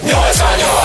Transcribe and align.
No 0.00 0.24
es 0.24 0.30
extraño 0.30 0.81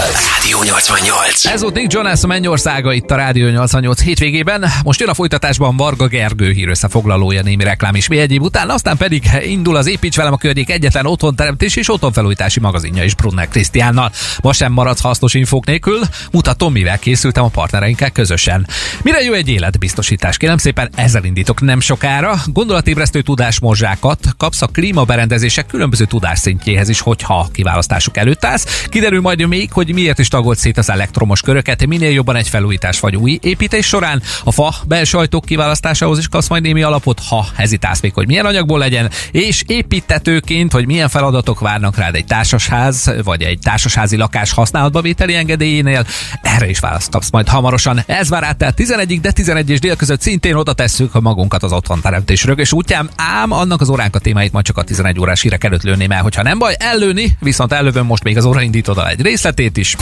Rádió 0.48 0.64
88. 0.64 1.46
Ez 1.46 1.62
volt 1.62 1.74
Nick 1.74 1.94
Jonas 1.94 2.26
Mennyországa 2.26 2.94
itt 2.94 3.12
a 3.12 3.16
Rádió 3.16 3.48
88 3.48 4.02
hétvégében. 4.02 4.66
Most 4.84 5.00
jön 5.00 5.10
a 5.10 5.14
folytatásban 5.14 5.78
Varga 5.78 6.08
Gergő 6.08 6.52
hír 6.52 6.68
összefoglalója 6.68 7.42
némi 7.42 7.64
reklám 7.64 7.96
is 7.96 8.08
mi 8.08 8.18
egyéb 8.18 8.42
után, 8.42 8.70
aztán 8.70 8.98
pedig 8.98 9.30
indul 9.42 9.76
az 9.76 9.88
Építs 9.88 10.16
velem 10.16 10.34
a 10.34 10.38
környék 10.38 10.70
egyetlen 10.70 11.06
otthonteremtés 11.06 11.76
és 11.76 11.90
otthonfelújítási 11.90 12.60
magazinja 12.60 13.04
is 13.04 13.16
Brunner 13.16 13.48
Krisztiánnal. 13.48 14.12
Ma 14.42 14.54
sem 14.54 14.72
maradsz 14.72 15.02
hasznos 15.02 15.34
infók 15.34 15.66
nélkül, 15.66 16.00
mutatom 16.32 16.72
mivel 16.72 17.00
készültem 17.00 17.44
a 17.44 17.48
partnereinkkel 17.48 18.12
közösen. 18.12 18.68
Mire 19.04 19.24
jó 19.24 19.34
egy 19.34 19.50
életbiztosítás? 19.50 20.38
Kérem 20.38 20.58
szépen 20.58 20.90
ezzel 20.96 21.24
indítok 21.24 21.62
nem 21.62 21.80
sokára. 21.80 22.36
Gondolatébresztő 22.46 23.22
tudásmorzsákat 23.22 24.20
kapsz 24.38 24.62
a 24.62 24.68
klímaberendezések 24.68 25.66
különböző 25.66 26.06
tudásszintjéhez 26.06 26.90
is, 26.90 27.00
hogyha 27.00 27.48
kiválasztásuk 27.54 28.18
előtt 28.18 28.46
állsz. 28.46 28.86
Kiderül 28.90 29.22
majd 29.22 29.48
még, 29.48 29.72
hogy 29.72 29.94
miért 29.94 30.20
is 30.20 30.28
tagolt 30.38 30.58
szét 30.58 30.78
az 30.78 30.90
elektromos 30.90 31.42
köröket, 31.42 31.86
minél 31.86 32.12
jobban 32.12 32.36
egy 32.36 32.48
felújítás 32.48 33.00
vagy 33.00 33.16
új 33.16 33.40
építés 33.42 33.86
során. 33.86 34.22
A 34.44 34.52
fa 34.52 34.76
belső 34.88 35.18
ajtók 35.18 35.46
kiválasztásához 35.46 36.18
is 36.18 36.28
kapsz 36.28 36.48
majd 36.48 36.62
némi 36.62 36.82
alapot, 36.82 37.22
ha 37.28 37.46
hezitálsz 37.56 38.02
még, 38.02 38.14
hogy 38.14 38.28
milyen 38.28 38.46
anyagból 38.46 38.80
legyen, 38.80 39.10
és 39.32 39.64
építetőként, 39.68 40.72
hogy 40.72 40.86
milyen 40.86 41.10
feladatok 41.10 41.60
várnak 41.60 41.98
rád 41.98 42.16
egy 42.16 42.26
társasház, 42.26 43.14
vagy 43.24 43.42
egy 43.42 43.60
társasházi 43.60 44.18
lakás 44.18 44.52
használatba 44.52 45.02
vételi 45.02 45.36
engedélyénél, 45.36 46.06
erre 46.42 46.70
is 46.70 46.80
választ 46.80 47.10
kapsz 47.10 47.30
majd 47.30 47.48
hamarosan. 47.48 48.04
Ez 48.06 48.30
vár 48.30 48.44
át, 48.44 48.58
tehát 48.58 48.76
11 48.76 49.22
de 49.22 49.32
11 49.32 49.70
és 49.70 49.80
dél 49.80 49.96
között 49.96 50.22
szintén 50.22 50.56
oda 50.56 50.74
tesszük 50.74 51.22
magunkat 51.22 51.64
az 51.64 51.72
otthon 51.72 52.02
teremtésről, 52.02 52.60
és 52.60 52.74
útján 52.74 53.10
ám 53.16 53.52
annak 53.52 53.82
az 53.82 53.90
óránk 53.90 54.16
a 54.16 54.20
témáit 54.20 54.52
majd 54.52 54.66
csak 54.66 54.78
a 54.78 54.84
11 54.84 55.20
órás 55.20 55.42
hírek 55.42 55.64
előtt 55.64 55.84
lőném 55.84 56.12
el, 56.12 56.22
hogyha 56.22 56.44
nem 56.44 56.60
baj, 56.60 56.76
ellőni, 56.80 57.38
viszont 57.40 57.74
ellövöm 57.74 58.06
most 58.06 58.24
még 58.24 58.38
az 58.38 58.46
óraindítod 58.46 58.98
egy 59.08 59.22
részletét 59.22 59.78
is. 59.78 59.96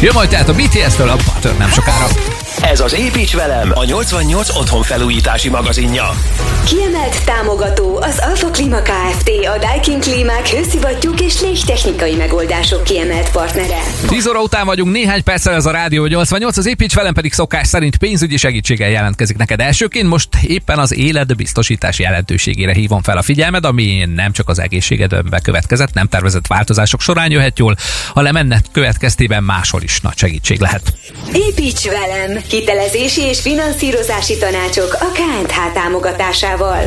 Jön 0.00 0.12
majd 0.14 0.28
tehát 0.28 0.48
a 0.48 0.52
BTS-től 0.52 1.08
a 1.08 1.16
Butter 1.16 1.56
nem 1.56 1.70
sokára. 1.70 2.06
Ez 2.70 2.80
az 2.80 2.94
Építs 2.94 3.34
velem, 3.34 3.70
a 3.74 3.84
88 3.84 4.56
otthon 4.56 4.82
felújítási 4.82 5.48
magazinja. 5.48 6.10
Kiemelt 6.66 7.24
támogató 7.24 7.96
az 7.96 8.18
Alfa 8.18 8.50
Klima 8.50 8.82
Kft. 8.82 9.30
A 9.54 9.58
Daikin 9.58 10.00
Klímák 10.00 10.48
hőszivattyúk 10.48 11.20
és 11.20 11.40
légtechnikai 11.40 12.14
megoldások 12.14 12.84
kiemelt 12.84 13.30
partnere. 13.30 13.78
10 14.08 14.26
óra 14.26 14.40
után 14.40 14.66
vagyunk, 14.66 14.92
néhány 14.92 15.22
perccel 15.22 15.54
ez 15.54 15.66
a 15.66 15.70
Rádió 15.70 16.06
88, 16.06 16.56
az 16.56 16.66
építs 16.66 16.94
velem 16.94 17.14
pedig 17.14 17.32
szokás 17.32 17.66
szerint 17.66 17.96
pénzügyi 17.96 18.36
segítséggel 18.36 18.90
jelentkezik 18.90 19.36
neked 19.36 19.60
elsőként. 19.60 20.08
Most 20.08 20.28
éppen 20.42 20.78
az 20.78 20.94
életbiztosítás 20.94 21.98
jelentőségére 21.98 22.72
hívom 22.72 23.02
fel 23.02 23.16
a 23.16 23.22
figyelmed, 23.22 23.64
ami 23.64 24.08
nem 24.14 24.32
csak 24.32 24.48
az 24.48 24.58
egészségedben 24.58 25.26
bekövetkezett, 25.30 25.92
nem 25.92 26.08
tervezett 26.08 26.46
változások 26.46 27.00
során 27.00 27.30
jöhet 27.30 27.58
jól, 27.58 27.76
hanem 28.14 28.36
ennek 28.36 28.64
következtében 28.72 29.42
máshol 29.42 29.82
is 29.82 30.00
nagy 30.00 30.16
segítség 30.16 30.60
lehet. 30.60 30.94
Építs 31.32 31.84
velem! 31.88 32.42
Hitelezési 32.54 33.20
és 33.20 33.40
finanszírozási 33.40 34.38
tanácsok 34.38 34.96
a 35.00 35.06
KNH 35.12 35.72
támogatásával. 35.72 36.82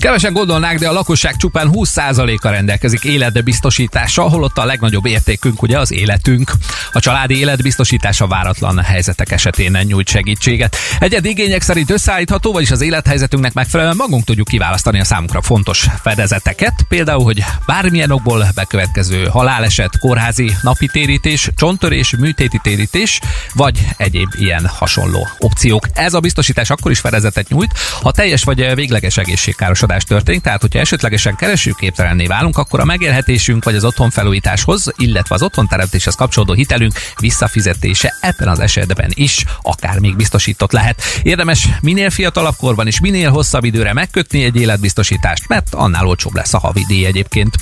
Kevesen 0.00 0.32
gondolnák, 0.32 0.78
de 0.78 0.88
a 0.88 0.92
lakosság 0.92 1.36
csupán 1.36 1.70
20%-a 1.72 2.48
rendelkezik 2.48 3.04
életbiztosítással, 3.04 4.28
holott 4.28 4.58
a 4.58 4.64
legnagyobb 4.64 5.06
értékünk 5.06 5.62
ugye 5.62 5.78
az 5.78 5.92
életünk. 5.92 6.52
A 6.92 7.00
családi 7.00 7.38
életbiztosítása 7.38 8.26
váratlan 8.26 8.78
helyzetek 8.78 9.30
esetén 9.30 9.78
nyújt 9.82 10.08
segítséget. 10.08 10.76
Egyed 10.98 11.24
igények 11.24 11.62
szerint 11.62 11.90
összeállítható, 11.90 12.52
vagyis 12.52 12.70
az 12.70 12.80
élethelyzetünknek 12.80 13.52
megfelelően 13.52 13.96
magunk 13.96 14.24
tudjuk 14.24 14.48
kiválasztani 14.48 15.00
a 15.00 15.04
számunkra 15.04 15.42
fontos 15.42 15.86
fedezeteket, 16.02 16.84
például, 16.88 17.24
hogy 17.24 17.44
bármilyen 17.66 18.10
okból 18.10 18.46
bekövetkező 18.54 19.24
haláleset, 19.24 19.98
kórházi 19.98 20.52
napi 20.62 20.86
térítés, 20.86 21.50
csonttörés, 21.56 22.16
műtéti 22.16 22.60
térítés, 22.62 23.20
vagy 23.54 23.86
egyéb 23.96 24.28
ilyen 24.38 24.66
hasonló 24.66 25.28
opciók. 25.38 25.88
Ez 25.92 26.14
a 26.14 26.20
biztosítás 26.20 26.70
akkor 26.70 26.90
is 26.90 27.00
fedezetet 27.00 27.48
nyújt, 27.48 27.72
ha 28.02 28.10
teljes 28.10 28.44
vagy 28.44 28.74
végleges 28.74 29.16
egészségkárosodás 29.16 29.88
történik, 29.98 30.40
tehát 30.40 30.60
hogyha 30.60 30.78
esetlegesen 30.78 31.36
keresőképtelenné 31.36 32.26
válunk, 32.26 32.58
akkor 32.58 32.80
a 32.80 32.84
megélhetésünk 32.84 33.64
vagy 33.64 33.74
az 33.74 33.84
otthonfelújításhoz, 33.84 34.92
illetve 34.96 35.34
az 35.34 35.42
otthonteremtéshez 35.42 36.14
kapcsolódó 36.14 36.52
hitelünk 36.52 36.92
visszafizetése 37.20 38.14
ebben 38.20 38.48
az 38.48 38.60
esetben 38.60 39.10
is 39.14 39.44
akár 39.62 39.98
még 39.98 40.16
biztosított 40.16 40.72
lehet. 40.72 41.02
Érdemes 41.22 41.68
minél 41.80 42.10
fiatalabb 42.10 42.56
korban 42.56 42.86
és 42.86 43.00
minél 43.00 43.30
hosszabb 43.30 43.64
időre 43.64 43.92
megkötni 43.92 44.44
egy 44.44 44.56
életbiztosítást, 44.56 45.48
mert 45.48 45.74
annál 45.74 46.06
olcsóbb 46.06 46.34
lesz 46.34 46.54
a 46.54 46.58
havidíj 46.58 47.04
egyébként. 47.06 47.56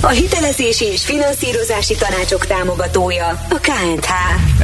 A 0.00 0.08
hitelezési 0.08 0.84
és 0.84 1.04
finanszírozási 1.04 1.94
tanácsok 1.94 2.46
támogatója 2.46 3.28
a 3.48 3.54
KNH. 3.60 4.08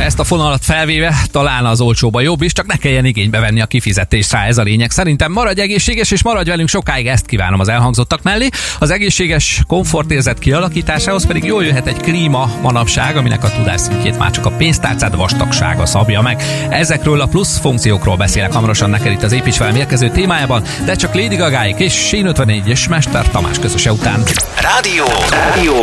Ezt 0.02 0.18
a 0.18 0.24
fonalat 0.24 0.64
felvéve 0.64 1.14
talán 1.30 1.66
az 1.66 1.80
olcsóba 1.80 2.20
jobb 2.20 2.42
is, 2.42 2.52
csak 2.52 2.66
ne 2.66 2.76
kelljen 2.76 3.04
igénybe 3.04 3.40
venni 3.40 3.60
a 3.60 3.66
kifizetést 3.66 4.32
rá, 4.32 4.46
ez 4.46 4.58
a 4.58 4.62
lényeg. 4.62 4.90
Szerintem 4.90 5.32
maradj 5.32 5.60
egészséges 5.60 6.10
és 6.10 6.22
maradj 6.22 6.50
velünk 6.50 6.68
sokáig, 6.68 7.06
ezt 7.06 7.26
kívánom 7.26 7.60
az 7.60 7.68
elhangzottak 7.68 8.22
mellé. 8.22 8.48
Az 8.78 8.90
egészséges 8.90 9.62
komfortérzet 9.66 10.38
kialakításához 10.38 11.26
pedig 11.26 11.44
jól 11.44 11.64
jöhet 11.64 11.86
egy 11.86 12.00
klíma 12.00 12.50
manapság, 12.62 13.16
aminek 13.16 13.44
a 13.44 13.50
tudásszintjét 13.50 14.18
már 14.18 14.30
csak 14.30 14.46
a 14.46 14.50
pénztárcád 14.50 15.16
vastagsága 15.16 15.86
szabja 15.86 16.20
meg. 16.20 16.42
Ezekről 16.70 17.20
a 17.20 17.26
plusz 17.26 17.58
funkciókról 17.58 18.16
beszélek 18.16 18.52
hamarosan 18.52 18.90
neked 18.90 19.12
itt 19.12 19.22
az 19.22 19.32
építs 19.32 19.58
velem 19.58 19.76
érkező 19.76 20.10
témájában, 20.10 20.64
de 20.84 20.94
csak 20.94 21.14
Lady 21.14 21.36
Gagáik 21.36 21.78
és 21.78 21.92
Sén 21.92 22.26
54 22.26 22.68
és 22.68 22.88
Mester 22.88 23.28
Tamás 23.30 23.58
közöse 23.58 23.92
után. 23.92 24.22
Rádió, 24.60 24.89
rádió. 25.30 25.74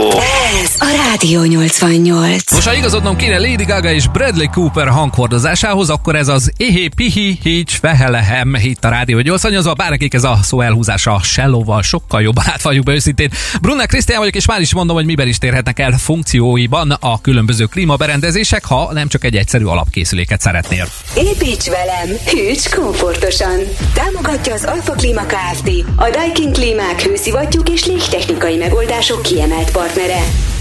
Ez 0.62 0.74
a 0.78 1.10
Rádió 1.10 1.44
88. 1.44 2.52
Most 2.52 2.68
ha 2.68 2.74
igazodnom 2.74 3.16
kéne 3.16 3.40
Lady 3.40 3.64
Gaga 3.64 3.92
és 3.92 4.08
Bradley 4.08 4.50
Cooper 4.50 4.88
hanghordozásához, 4.88 5.90
akkor 5.90 6.16
ez 6.16 6.28
az 6.28 6.52
Ihé 6.58 6.88
Pihi 6.88 7.40
Hics 7.44 7.80
Fehelehem 7.80 8.56
itt 8.56 8.84
a 8.84 8.90
Rádió 8.90 9.20
88 9.20 9.76
bár 9.76 9.90
nekik 9.90 10.14
ez 10.14 10.24
a 10.24 10.40
szó 10.44 10.62
elhúzása 10.62 11.20
Shellóval 11.24 11.82
sokkal 11.82 12.22
jobban 12.22 12.44
átfaljuk 12.48 12.86
be 12.86 12.94
őszintén. 12.94 13.30
Brunner 13.62 13.88
Krisztián 13.88 14.20
vagyok, 14.20 14.36
és 14.36 14.48
már 14.48 14.62
is 14.62 14.74
mondom, 14.74 14.96
hogy 14.96 15.06
miben 15.06 15.28
is 15.28 15.38
térhetnek 15.38 15.80
el 15.80 15.92
funkcióiban 15.98 16.92
a 16.92 17.22
különböző 17.22 17.66
klímaberendezések, 17.66 18.66
ha 18.66 18.94
nem 18.94 19.08
csak 19.08 19.24
egy 19.24 19.36
egyszerű 19.36 19.66
alapkészüléket 19.66 20.42
szeretnél. 20.42 20.88
Építs 21.16 21.70
velem, 21.70 22.18
hűts 22.26 22.70
komfortosan. 22.70 23.58
Támogatja 23.94 24.54
az 24.54 24.64
Alfa 24.64 24.94
Klima 24.94 25.26
Kft. 25.26 25.70
A 25.96 26.10
Daikin 26.10 26.52
Klímák 26.52 27.02
hőszivattyúk 27.02 27.70
és 27.70 27.86
légtechnikai 27.86 28.58
megoldások 28.98 29.22
kiemelt 29.22 29.72
partnere. 29.72 30.57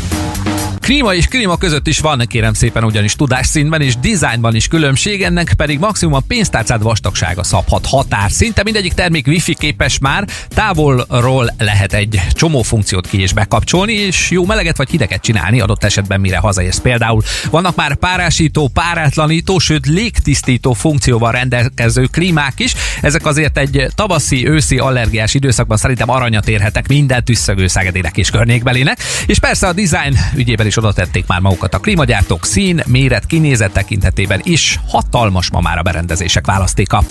Klíma 0.87 1.15
és 1.15 1.27
klíma 1.27 1.57
között 1.57 1.87
is 1.87 1.99
van, 1.99 2.23
kérem 2.29 2.53
szépen, 2.53 2.85
ugyanis 2.85 3.17
tudásszintben 3.17 3.81
és 3.81 3.97
dizájnban 3.97 4.55
is 4.55 4.69
különbség, 4.69 5.23
ennek 5.23 5.53
pedig 5.53 5.79
maximum 5.79 6.15
a 6.15 6.21
pénztárcád 6.29 6.83
vastagsága 6.83 7.45
szabhat 7.45 7.87
határ. 7.87 8.31
Szinte 8.31 8.63
mindegyik 8.63 8.93
termék 8.93 9.27
wifi 9.27 9.55
képes 9.55 9.99
már, 9.99 10.29
távolról 10.49 11.55
lehet 11.59 11.93
egy 11.93 12.21
csomó 12.33 12.63
funkciót 12.63 13.07
ki 13.07 13.21
és 13.21 13.33
bekapcsolni, 13.33 13.93
és 13.93 14.31
jó 14.31 14.45
meleget 14.45 14.77
vagy 14.77 14.91
hideget 14.91 15.23
csinálni 15.23 15.61
adott 15.61 15.85
esetben 15.85 16.21
mire 16.21 16.37
hazaérsz. 16.37 16.79
Például 16.79 17.23
vannak 17.51 17.77
már 17.77 17.95
párásító, 17.95 18.69
párátlanító, 18.69 19.59
sőt 19.59 19.87
légtisztító 19.87 20.73
funkcióval 20.73 21.33
rendelkező 21.33 22.05
klímák 22.05 22.61
is. 22.61 22.75
Ezek 23.01 23.27
azért 23.27 23.59
egy 23.59 23.87
tavaszi, 23.95 24.49
őszi 24.49 24.79
allergiás 24.79 25.35
időszakban 25.35 25.77
szerintem 25.77 26.11
aranyat 26.11 26.49
érhetek 26.49 26.89
minden 26.89 27.25
tüsszögő 27.25 27.67
szegedének 27.67 28.17
és 28.17 28.31
környékbelének. 28.31 28.99
És 29.27 29.39
persze 29.39 29.67
a 29.67 29.73
design 29.73 30.17
ügyében 30.35 30.67
is 30.67 30.75
oda 30.77 30.93
tették 30.93 31.27
már 31.27 31.41
magukat 31.41 31.75
a 31.75 31.79
klímagyártók 31.79 32.45
szín, 32.45 32.83
méret, 32.87 33.27
kinézet 33.27 33.73
tekintetében 33.73 34.41
is 34.43 34.81
hatalmas 34.89 35.51
ma 35.51 35.61
már 35.61 35.79
a 35.79 35.83
berendezések 35.83 36.47
választéka. 36.47 37.03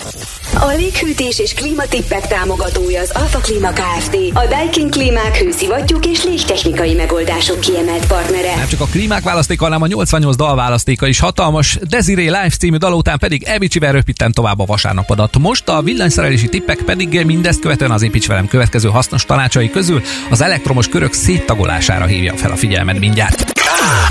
A 0.58 0.66
léghűtés 0.76 1.38
és 1.38 1.54
klímatippek 1.54 2.26
támogatója 2.26 3.00
az 3.00 3.10
Alfa 3.10 3.38
Klima 3.38 3.70
Kft. 3.72 4.16
A 4.32 4.46
Daikin 4.48 4.90
Klímák 4.90 5.36
hőszivattyúk 5.36 6.06
és 6.06 6.24
légtechnikai 6.24 6.94
megoldások 6.94 7.60
kiemelt 7.60 8.06
partnere. 8.06 8.54
Nem 8.56 8.68
csak 8.68 8.80
a 8.80 8.86
klímák 8.86 9.22
választéka, 9.22 9.64
hanem 9.64 9.82
a 9.82 9.86
88 9.86 10.36
dal 10.36 10.56
választéka 10.56 11.06
is 11.06 11.18
hatalmas. 11.18 11.78
Desiree 11.88 12.24
Live 12.24 12.48
című 12.48 12.76
dal 12.76 12.92
után 12.92 13.18
pedig 13.18 13.42
Evicsivel 13.42 13.92
röpítem 13.92 14.32
tovább 14.32 14.58
a 14.58 14.64
vasárnapodat. 14.64 15.38
Most 15.38 15.68
a 15.68 15.82
villanyszerelési 15.82 16.48
tippek 16.48 16.78
pedig 16.78 17.24
mindezt 17.24 17.60
követően 17.60 17.90
az 17.90 18.02
építs 18.02 18.26
velem 18.26 18.48
következő 18.48 18.88
hasznos 18.88 19.24
tanácsai 19.24 19.70
közül 19.70 20.02
az 20.30 20.40
elektromos 20.40 20.88
körök 20.88 21.12
széttagolására 21.12 22.04
hívja 22.04 22.36
fel 22.36 22.50
a 22.50 22.56
figyelmed 22.56 22.98
mindjárt. 22.98 23.55
Ah. 23.60 24.06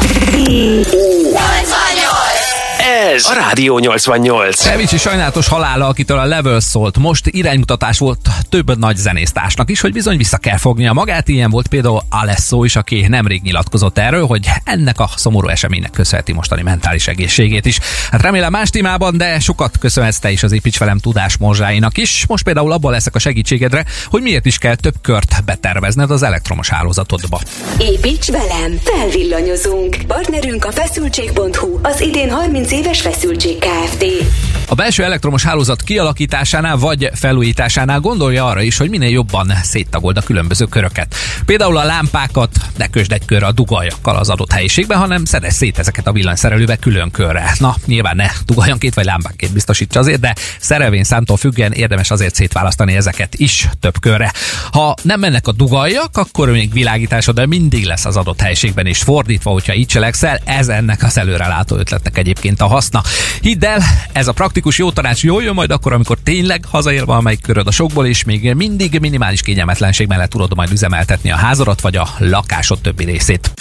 Ez 3.14 3.26
a 3.26 3.34
Rádió 3.34 3.80
88. 3.80 4.58
Szevicsi 4.58 4.98
sajnálatos 4.98 5.48
halála, 5.48 5.88
akitől 5.88 6.18
a 6.18 6.26
Level 6.26 6.60
szólt, 6.60 6.98
most 6.98 7.28
iránymutatás 7.28 7.98
volt 7.98 8.30
több 8.50 8.78
nagy 8.78 8.96
zenésztársnak 8.96 9.70
is, 9.70 9.82
hogy 9.82 9.94
bizony 9.94 10.18
vissza 10.18 10.38
kell 10.38 10.58
fognia 10.58 10.94
magát. 10.94 11.28
Ilyen 11.28 11.50
volt 11.50 11.68
például 11.68 12.02
Alesso 12.10 12.64
is, 12.64 12.76
aki 12.76 13.08
nemrég 13.08 13.42
nyilatkozott 13.42 13.98
erről, 13.98 14.26
hogy 14.26 14.50
ennek 14.64 15.00
a 15.00 15.10
szomorú 15.16 15.48
eseménynek 15.48 15.92
köszönheti 15.92 16.34
mostani 16.34 16.62
mentális 16.62 17.08
egészségét 17.08 17.66
is. 17.66 17.80
Hát 18.12 18.22
remélem 18.22 18.52
más 18.52 18.70
témában, 18.70 19.18
de 19.18 19.40
sokat 19.40 19.78
köszönhetsz 19.78 20.20
te 20.20 20.32
is 20.32 20.44
az 20.44 20.52
építs 20.52 20.80
velem 20.80 20.98
tudás 20.98 21.38
morzsáinak 21.38 21.98
is. 21.98 22.26
Most 22.28 22.44
például 22.44 22.72
abban 22.72 22.92
leszek 22.92 23.16
a 23.16 23.20
segítségedre, 23.20 23.86
hogy 24.06 24.22
miért 24.22 24.46
is 24.46 24.58
kell 24.58 24.76
több 24.76 24.96
kört 25.02 25.44
betervezned 25.46 26.12
az 26.12 26.24
elektromos 26.24 26.70
hálózatodba. 26.70 27.42
Építs 27.80 28.32
velem, 28.32 28.80
felvillanyozunk. 28.84 29.98
Partnerünk 30.08 30.66
a 30.66 30.72
feszültség.hu, 30.72 31.80
az 31.82 32.02
idén 32.02 32.32
30 32.32 32.72
éves 32.72 32.95
feszültség 33.00 33.58
Kft. 33.58 34.06
A 34.68 34.76
belső 34.76 35.04
elektromos 35.04 35.44
hálózat 35.44 35.82
kialakításánál 35.82 36.78
vagy 36.78 37.10
felújításánál 37.14 38.00
gondolja 38.00 38.46
arra 38.46 38.62
is, 38.62 38.78
hogy 38.78 38.90
minél 38.90 39.10
jobban 39.10 39.52
széttagold 39.64 40.18
a 40.18 40.22
különböző 40.22 40.66
köröket. 40.66 41.16
Például 41.46 41.78
a 41.78 41.84
lámpákat 41.84 42.50
ne 42.78 42.88
kösd 42.88 43.12
egy 43.12 43.26
körre 43.26 43.46
a 43.46 43.52
dugaljakkal 43.52 44.16
az 44.16 44.30
adott 44.30 44.52
helyiségben, 44.52 44.98
hanem 44.98 45.26
szedesz 45.26 45.56
szét 45.56 45.80
ezeket 45.80 46.08
a 46.08 46.12
villanyszerelőbe 46.12 46.76
külön 46.76 47.12
körre. 47.12 47.54
Na, 47.58 47.76
nyilván 47.86 48.16
ne 48.16 48.28
dugoljon 48.46 48.78
két 48.78 48.94
vagy 48.94 49.06
lámpánként 49.06 49.54
biztosítsa 49.54 50.00
azért, 50.00 50.20
de 50.20 50.36
szerelvény 50.60 51.04
számtól 51.04 51.38
függően 51.38 51.72
érdemes 51.72 52.12
azért 52.12 52.36
szétválasztani 52.36 52.96
ezeket 52.96 53.36
is 53.36 53.70
több 53.80 54.00
körre. 54.00 54.32
Ha 54.72 54.96
nem 55.02 55.20
mennek 55.20 55.48
a 55.48 55.52
dugaljak, 55.52 56.18
akkor 56.18 56.50
még 56.50 56.74
világításod, 56.74 57.36
de 57.36 57.46
mindig 57.46 57.86
lesz 57.86 58.06
az 58.06 58.18
adott 58.18 58.42
helyiségben 58.42 58.86
is 58.86 58.98
fordítva, 58.98 59.52
hogyha 59.52 59.74
így 59.74 59.88
cselekszel, 59.88 60.40
ez 60.44 60.68
ennek 60.68 61.04
az 61.04 61.18
előrelátó 61.18 61.76
ötletnek 61.76 62.18
egyébként 62.18 62.62
a 62.62 62.68
haszna. 62.92 63.04
Hidd 63.42 63.66
el, 63.66 63.82
ez 64.12 64.28
a 64.28 64.32
praktikus 64.32 64.78
jó 64.78 64.92
tanács 64.92 65.24
jól 65.24 65.44
jön 65.44 65.54
majd 65.54 65.72
akkor, 65.72 65.94
amikor 65.94 66.18
tényleg 66.24 66.66
hazaér 66.66 67.06
valamelyik 67.06 67.42
köröd 67.42 67.68
a 67.68 67.72
sokból, 67.72 68.06
és 68.08 68.24
még 68.24 68.54
mindig 68.54 69.00
minimális 69.00 69.42
kényelmetlenség 69.42 70.08
mellett 70.08 70.30
tudod 70.30 70.56
majd 70.56 70.72
üzemeltetni 70.72 71.32
a 71.32 71.36
házadat 71.36 71.82
vagy 71.82 71.96
a 71.96 72.10
lakásod 72.18 72.80
többi 72.80 73.04
részét. 73.04 73.54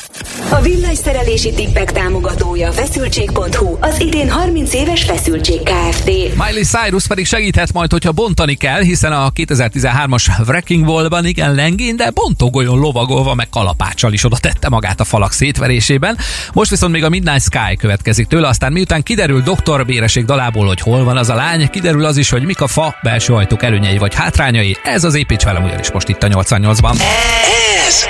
A 0.55 0.61
villanyszerelési 0.61 1.53
tippek 1.53 1.93
támogatója 1.93 2.73
feszültség.hu, 2.73 3.77
az 3.81 4.01
idén 4.01 4.31
30 4.31 4.75
éves 4.75 5.05
feszültség 5.05 5.61
Kft. 5.62 6.06
Miley 6.06 6.62
Cyrus 6.62 7.06
pedig 7.06 7.27
segíthet 7.27 7.73
majd, 7.73 7.91
hogyha 7.91 8.12
bontani 8.12 8.55
kell, 8.55 8.83
hiszen 8.83 9.12
a 9.12 9.31
2013-as 9.31 10.49
Wrecking 10.49 10.85
Ball-ban 10.85 11.27
igen 11.27 11.55
lengén, 11.55 11.97
de 11.97 12.11
bontógolyon 12.11 12.79
lovagolva 12.79 13.35
meg 13.35 13.49
kalapáccsal 13.49 14.12
is 14.12 14.25
oda 14.25 14.37
tette 14.37 14.69
magát 14.69 15.01
a 15.01 15.05
falak 15.05 15.33
szétverésében. 15.33 16.19
Most 16.53 16.71
viszont 16.71 16.93
még 16.93 17.05
a 17.05 17.09
Midnight 17.09 17.43
Sky 17.43 17.77
következik 17.77 18.27
tőle, 18.27 18.49
aztán 18.49 18.73
miután 18.73 19.03
kiderül 19.03 19.41
Dr. 19.43 19.85
Béreség 19.87 20.25
dalából, 20.25 20.67
hogy 20.67 20.81
hol 20.81 21.05
van 21.05 21.17
az 21.17 21.29
a 21.29 21.35
lány, 21.35 21.71
kiderül 21.71 22.05
az 22.05 22.17
is, 22.17 22.31
hogy 22.31 22.43
mik 22.43 22.61
a 22.61 22.67
fa 22.67 22.95
belső 23.03 23.35
ajtók 23.35 23.62
előnyei 23.62 23.99
vagy 23.99 24.15
hátrányai. 24.15 24.77
Ez 24.85 25.05
az 25.05 25.15
építs 25.15 25.45
velem 25.45 25.65
ugyanis 25.65 25.91
most 25.93 26.09
itt 26.09 26.23
a 26.23 26.29
88-ban. 26.29 27.01
Ez 27.89 28.05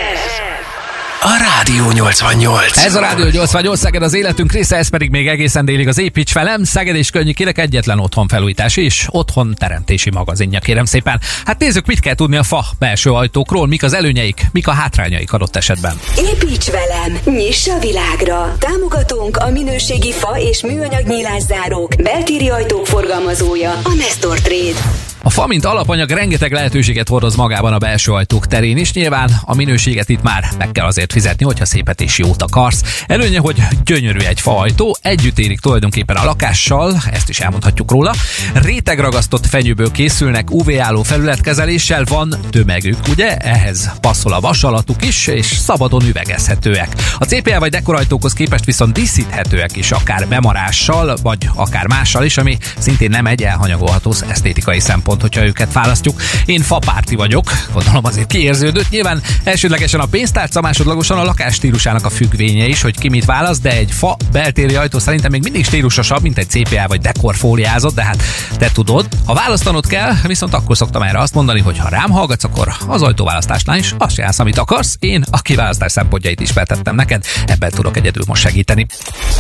a 1.27 1.37
Rádió 1.39 1.91
88. 1.91 2.77
Ez 2.77 2.95
a 2.95 3.01
Rádió 3.01 3.27
88 3.27 3.79
Szeged 3.79 4.03
az 4.03 4.15
életünk 4.15 4.53
része, 4.53 4.77
ez 4.77 4.89
pedig 4.89 5.11
még 5.11 5.29
egészen 5.29 5.65
délig 5.65 5.89
az 5.89 5.99
Építs 5.99 6.33
velem. 6.33 6.65
Szeged 6.65 6.97
és 6.97 7.11
Könnyűkinek 7.11 7.59
egyetlen 7.59 7.99
otthon 7.99 8.29
felújítás 8.29 8.77
és 8.77 9.07
otthon 9.11 9.55
teremtési 9.59 10.11
magazinja, 10.11 10.59
kérem 10.59 10.85
szépen. 10.85 11.21
Hát 11.45 11.59
nézzük, 11.59 11.87
mit 11.87 12.01
kell 12.01 12.15
tudni 12.15 12.37
a 12.37 12.43
fa 12.43 12.65
belső 12.79 13.11
ajtókról, 13.11 13.67
mik 13.67 13.83
az 13.83 13.95
előnyeik, 13.95 14.47
mik 14.53 14.69
a 14.69 14.73
hátrányaik 14.73 15.33
adott 15.33 15.57
esetben. 15.57 16.01
Építs 16.17 16.71
velem, 16.71 17.19
nyiss 17.25 17.69
a 17.69 17.79
világra! 17.79 18.57
Támogatónk 18.59 19.37
a 19.37 19.51
minőségi 19.51 20.13
fa 20.13 20.39
és 20.39 20.63
műanyag 20.63 21.07
nyílászárók, 21.07 21.95
beltéri 22.03 22.49
ajtók 22.49 22.87
forgalmazója, 22.87 23.71
a 23.71 23.95
Nestor 23.97 24.41
Trade. 24.41 25.14
A 25.27 25.31
fa, 25.31 25.47
mint 25.47 25.65
alapanyag 25.65 26.11
rengeteg 26.11 26.53
lehetőséget 26.53 27.09
hordoz 27.09 27.37
magában 27.37 27.73
a 27.73 27.79
belső 27.79 28.13
ajtók 28.13 28.47
terén 28.47 28.77
is. 28.77 28.93
Nyilván 28.93 29.31
a 29.45 29.55
minőséget 29.55 30.09
itt 30.09 30.23
már 30.23 30.45
meg 30.59 30.73
kell 30.73 30.87
azért 30.87 31.13
fizetni, 31.13 31.45
hogyha 31.45 31.65
szépet 31.65 32.01
és 32.01 32.19
jót 32.19 32.43
akarsz. 32.43 33.05
Előnye, 33.07 33.39
hogy 33.39 33.63
gyönyörű 33.85 34.19
egy 34.19 34.41
faajtó, 34.41 34.97
együtt 35.01 35.39
érik 35.39 35.61
tulajdonképpen 35.61 36.17
a 36.17 36.25
lakással, 36.25 36.97
ezt 37.13 37.29
is 37.29 37.41
elmondhatjuk 37.41 37.91
róla. 37.91 38.15
Rétegragasztott 38.55 39.47
fenyőből 39.47 39.91
készülnek, 39.91 40.51
UV-álló 40.51 41.03
felületkezeléssel 41.03 42.05
van 42.09 42.35
tömegük, 42.51 42.99
ugye? 43.09 43.37
Ehhez 43.37 43.91
passzol 44.01 44.33
a 44.33 44.41
vasalatuk 44.41 45.05
is, 45.05 45.27
és 45.27 45.47
szabadon 45.47 46.03
üvegezhetőek. 46.07 46.89
A 47.19 47.25
CPL 47.25 47.59
vagy 47.59 47.71
dekorajtókhoz 47.71 48.33
képest 48.33 48.65
viszont 48.65 48.93
díszíthetőek 48.93 49.77
is, 49.77 49.91
akár 49.91 50.29
bemarással, 50.29 51.17
vagy 51.23 51.49
akár 51.55 51.87
mással 51.87 52.25
is, 52.25 52.37
ami 52.37 52.59
szintén 52.79 53.11
nem 53.11 53.27
egy 53.27 53.43
elhanyagolható 53.43 54.15
esztétikai 54.29 54.81
szempont 54.81 55.13
pont, 55.17 55.35
hogyha 55.35 55.47
őket 55.47 55.73
választjuk. 55.73 56.21
Én 56.45 56.63
fapárti 56.63 57.15
vagyok, 57.15 57.53
gondolom 57.73 58.05
azért 58.05 58.27
kiérződött. 58.27 58.91
Nyilván 58.91 59.23
elsődlegesen 59.45 60.01
a 60.01 60.07
pénztárca, 60.07 60.61
másodlagosan 60.61 61.19
a 61.19 61.25
lakás 61.25 61.55
stílusának 61.55 62.05
a 62.05 62.11
függvénye 62.11 62.67
is, 62.67 62.83
hogy 62.83 62.99
ki 62.99 63.09
mit 63.09 63.25
választ, 63.25 63.63
de 63.63 63.71
egy 63.71 63.91
fa 63.91 64.17
beltéri 64.33 64.75
ajtó 64.75 64.99
szerintem 64.99 65.31
még 65.31 65.43
mindig 65.43 65.65
stílusosabb, 65.65 66.23
mint 66.23 66.39
egy 66.39 66.49
CPA 66.49 66.87
vagy 66.87 67.01
dekorfóliázott, 67.01 67.95
de 67.95 68.05
hát 68.05 68.23
te 68.59 68.71
tudod, 68.73 69.09
ha 69.25 69.35
választanod 69.35 69.87
kell, 69.87 70.13
viszont 70.27 70.55
akkor 70.55 70.77
szoktam 70.77 71.03
erre 71.03 71.19
azt 71.19 71.35
mondani, 71.35 71.61
hogy 71.61 71.79
ha 71.79 71.89
rám 71.89 72.11
hallgatsz, 72.11 72.45
akkor 72.45 72.75
az 72.87 73.03
ajtóválasztásnál 73.03 73.79
is 73.79 73.95
azt 73.99 74.17
jársz, 74.17 74.39
amit 74.39 74.59
akarsz. 74.59 74.97
Én 74.99 75.25
a 75.31 75.41
kiválasztás 75.41 75.93
szempontjait 75.93 76.41
is 76.41 76.53
betettem 76.53 76.95
neked, 76.95 77.25
ebben 77.47 77.71
tudok 77.71 77.97
egyedül 77.97 78.23
most 78.27 78.43
segíteni. 78.43 78.87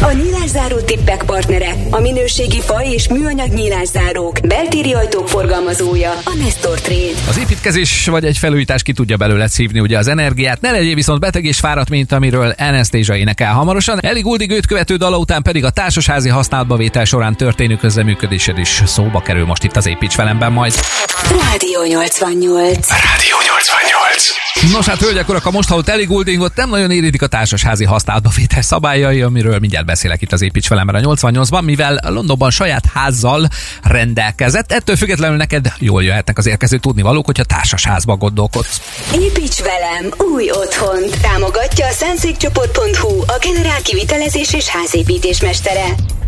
A 0.00 0.12
nyílászáró 0.12 0.76
tippek 0.76 1.22
partnere, 1.22 1.74
a 1.90 2.00
minőségi 2.00 2.60
fa 2.60 2.82
és 2.82 3.08
műanyag 3.08 3.52
nyílászárók, 3.52 4.40
beltéri 4.46 4.92
ajtók 4.92 5.28
forgalmazója, 5.64 6.10
a 6.24 6.34
Nestor 6.34 6.80
Trade. 6.80 7.28
Az 7.28 7.38
építkezés 7.38 8.06
vagy 8.06 8.24
egy 8.24 8.38
felújítás 8.38 8.82
ki 8.82 8.92
tudja 8.92 9.16
belőle 9.16 9.46
szívni 9.46 9.80
ugye 9.80 9.98
az 9.98 10.06
energiát, 10.06 10.60
ne 10.60 10.70
legyél 10.70 10.94
viszont 10.94 11.20
beteg 11.20 11.44
és 11.44 11.58
fáradt, 11.58 11.90
mint 11.90 12.12
amiről 12.12 12.54
Anastasia 12.58 13.16
énekel 13.16 13.52
hamarosan. 13.52 14.00
Eli 14.00 14.20
Guldig 14.20 14.50
őt 14.50 14.66
követő 14.66 14.96
dala 14.96 15.18
után 15.18 15.42
pedig 15.42 15.64
a 15.64 15.70
társasházi 15.70 16.28
használatba 16.28 16.76
vétel 16.76 17.04
során 17.04 17.36
történő 17.36 17.76
közleműködésed 17.76 18.58
is 18.58 18.82
szóba 18.86 19.20
kerül 19.20 19.46
most 19.46 19.64
itt 19.64 19.76
az 19.76 19.86
Építs 19.86 20.16
velemben 20.16 20.52
majd. 20.52 20.74
Rádió 21.30 21.82
88. 21.82 22.88
Rádió 22.88 23.36
88. 23.46 23.83
Nos 24.72 24.86
hát, 24.86 24.98
hölgyek, 24.98 25.28
urak, 25.28 25.46
a 25.46 25.50
most 25.50 25.68
hallott 25.68 25.88
Eli 25.88 26.04
Gouldingot 26.04 26.56
nem 26.56 26.68
nagyon 26.68 26.90
érintik 26.90 27.22
a 27.22 27.26
társasházi 27.26 27.84
használatba 27.84 28.30
vétel 28.36 28.62
szabályai, 28.62 29.22
amiről 29.22 29.58
mindjárt 29.58 29.86
beszélek 29.86 30.22
itt 30.22 30.32
az 30.32 30.42
Építs 30.42 30.68
velemben 30.68 31.04
a 31.04 31.14
88-ban, 31.14 31.62
mivel 31.62 32.00
Londonban 32.08 32.50
saját 32.50 32.84
házzal 32.94 33.48
rendelkezett. 33.82 34.72
Ettől 34.72 34.96
függetlenül 34.96 35.36
neked 35.36 35.72
jól 35.78 36.02
jöhetnek 36.02 36.38
az 36.38 36.46
érkező 36.46 36.78
tudnivalók, 36.78 37.24
hogyha 37.26 37.44
társasházba 37.44 38.16
gondolkodsz. 38.16 38.80
Építs 39.12 39.62
velem 39.62 40.12
új 40.32 40.50
otthon. 40.50 41.02
Támogatja 41.22 41.86
a 41.86 41.92
szentszékcsoport.hu, 41.92 43.20
a 43.20 43.38
generál 43.40 43.82
kivitelezés 43.82 44.52
és 44.52 44.68
házépítés 44.68 45.40
mestere. 45.40 45.84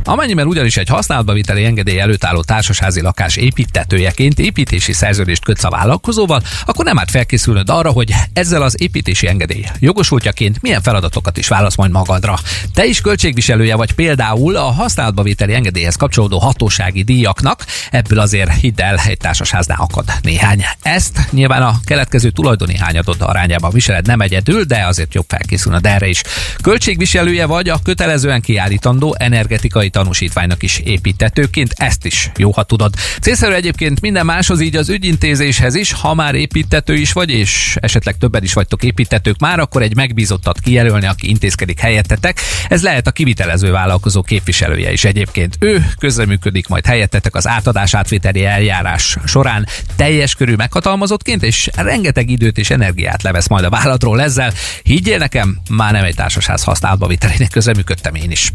Amennyiben 0.08 0.46
ugyanis 0.46 0.76
egy 0.76 0.88
használatba 0.88 1.32
viteli 1.32 1.64
engedély 1.64 2.00
előtt 2.00 2.24
álló 2.24 2.42
társasházi 2.42 3.00
lakás 3.00 3.36
építetőjeként 3.36 4.38
építési 4.38 4.92
szerződést 4.92 5.44
kötsz 5.44 5.64
a 5.64 5.68
vállalkozóval, 5.68 6.42
akkor 6.64 6.84
nem 6.84 6.98
árt 6.98 7.10
felkészülnöd 7.10 7.70
arra, 7.70 7.90
hogy 7.90 8.14
ezzel 8.32 8.62
az 8.62 8.80
építési 8.80 9.26
engedély 9.28 9.64
jogosultjaként 9.78 10.62
milyen 10.62 10.82
feladatokat 10.82 11.36
is 11.36 11.48
válasz 11.48 11.76
majd 11.76 11.90
magadra. 11.90 12.38
Te 12.74 12.84
is 12.84 13.00
költségviselője 13.00 13.76
vagy 13.76 13.92
például 13.92 14.56
a 14.56 14.70
használatba 14.70 15.22
viteli 15.22 15.54
engedélyhez 15.54 15.96
kapcsolódó 15.96 16.38
hatósági 16.38 17.02
díjaknak, 17.02 17.64
ebből 17.90 18.18
azért 18.18 18.52
hidd 18.52 18.80
el, 18.80 19.00
egy 19.06 19.18
társasháznál 19.18 19.78
akad 19.80 20.04
néhány. 20.22 20.64
Ezt 20.82 21.18
nyilván 21.30 21.62
a 21.62 21.74
keletkező 21.84 22.30
tulajdoni 22.30 22.78
hányadod 22.78 23.16
arányában 23.20 23.70
viseled 23.70 24.06
nem 24.06 24.20
egyedül, 24.20 24.64
de 24.64 24.86
azért 24.86 25.14
jobb 25.14 25.26
felkészülnöd 25.28 25.86
erre 25.86 26.06
is. 26.06 26.22
Költségviselője 26.62 27.46
vagy 27.46 27.68
a 27.68 27.78
kötelezően 27.82 28.40
kiállítandó 28.40 29.16
energetikai 29.18 29.90
tanúsítványnak 29.96 30.62
is 30.62 30.78
építetőként, 30.78 31.72
ezt 31.76 32.04
is 32.04 32.30
jó, 32.36 32.50
ha 32.50 32.62
tudod. 32.62 32.94
Célszerű 33.20 33.52
egyébként 33.52 34.00
minden 34.00 34.24
máshoz 34.24 34.60
így 34.60 34.76
az 34.76 34.88
ügyintézéshez 34.88 35.74
is, 35.74 35.92
ha 35.92 36.14
már 36.14 36.34
építető 36.34 36.94
is 36.94 37.12
vagy, 37.12 37.30
és 37.30 37.76
esetleg 37.80 38.16
többen 38.18 38.42
is 38.42 38.52
vagytok 38.52 38.82
építetők 38.82 39.38
már, 39.38 39.58
akkor 39.58 39.82
egy 39.82 39.96
megbízottat 39.96 40.60
kijelölni, 40.60 41.06
aki 41.06 41.28
intézkedik 41.28 41.80
helyettetek. 41.80 42.40
Ez 42.68 42.82
lehet 42.82 43.06
a 43.06 43.10
kivitelező 43.10 43.70
vállalkozó 43.70 44.22
képviselője 44.22 44.92
is 44.92 45.04
egyébként. 45.04 45.56
Ő 45.60 45.86
közreműködik 45.98 46.68
majd 46.68 46.86
helyettetek 46.86 47.34
az 47.34 47.46
átadás 47.46 47.94
átvételi 47.94 48.44
eljárás 48.44 49.16
során 49.26 49.66
teljes 49.96 50.34
körű 50.34 50.54
meghatalmazottként, 50.54 51.42
és 51.42 51.70
rengeteg 51.74 52.30
időt 52.30 52.58
és 52.58 52.70
energiát 52.70 53.22
levesz 53.22 53.48
majd 53.48 53.64
a 53.64 53.70
vállalatról 53.70 54.22
ezzel. 54.22 54.52
Higgyél 54.82 55.18
nekem, 55.18 55.58
már 55.70 55.92
nem 55.92 56.04
egy 56.04 56.14
társasház 56.14 56.62
használatba 56.62 57.06
vitelének 57.06 57.50
közreműködtem 57.50 58.14
én 58.14 58.30
is. 58.30 58.52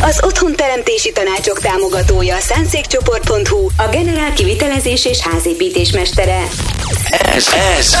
Az 0.00 0.20
otthon 0.22 0.52
otthonteremtési 0.66 1.12
tanácsok 1.12 1.60
támogatója 1.60 2.36
a 2.36 2.40
szánszékcsoport.hu, 2.40 3.68
a 3.76 3.88
Generál 3.90 4.32
kivitelezés 4.32 5.04
és 5.04 5.20
házépítés 5.20 5.92
mestere. 5.92 6.42
Ez, 7.10 7.46
ez 7.78 7.96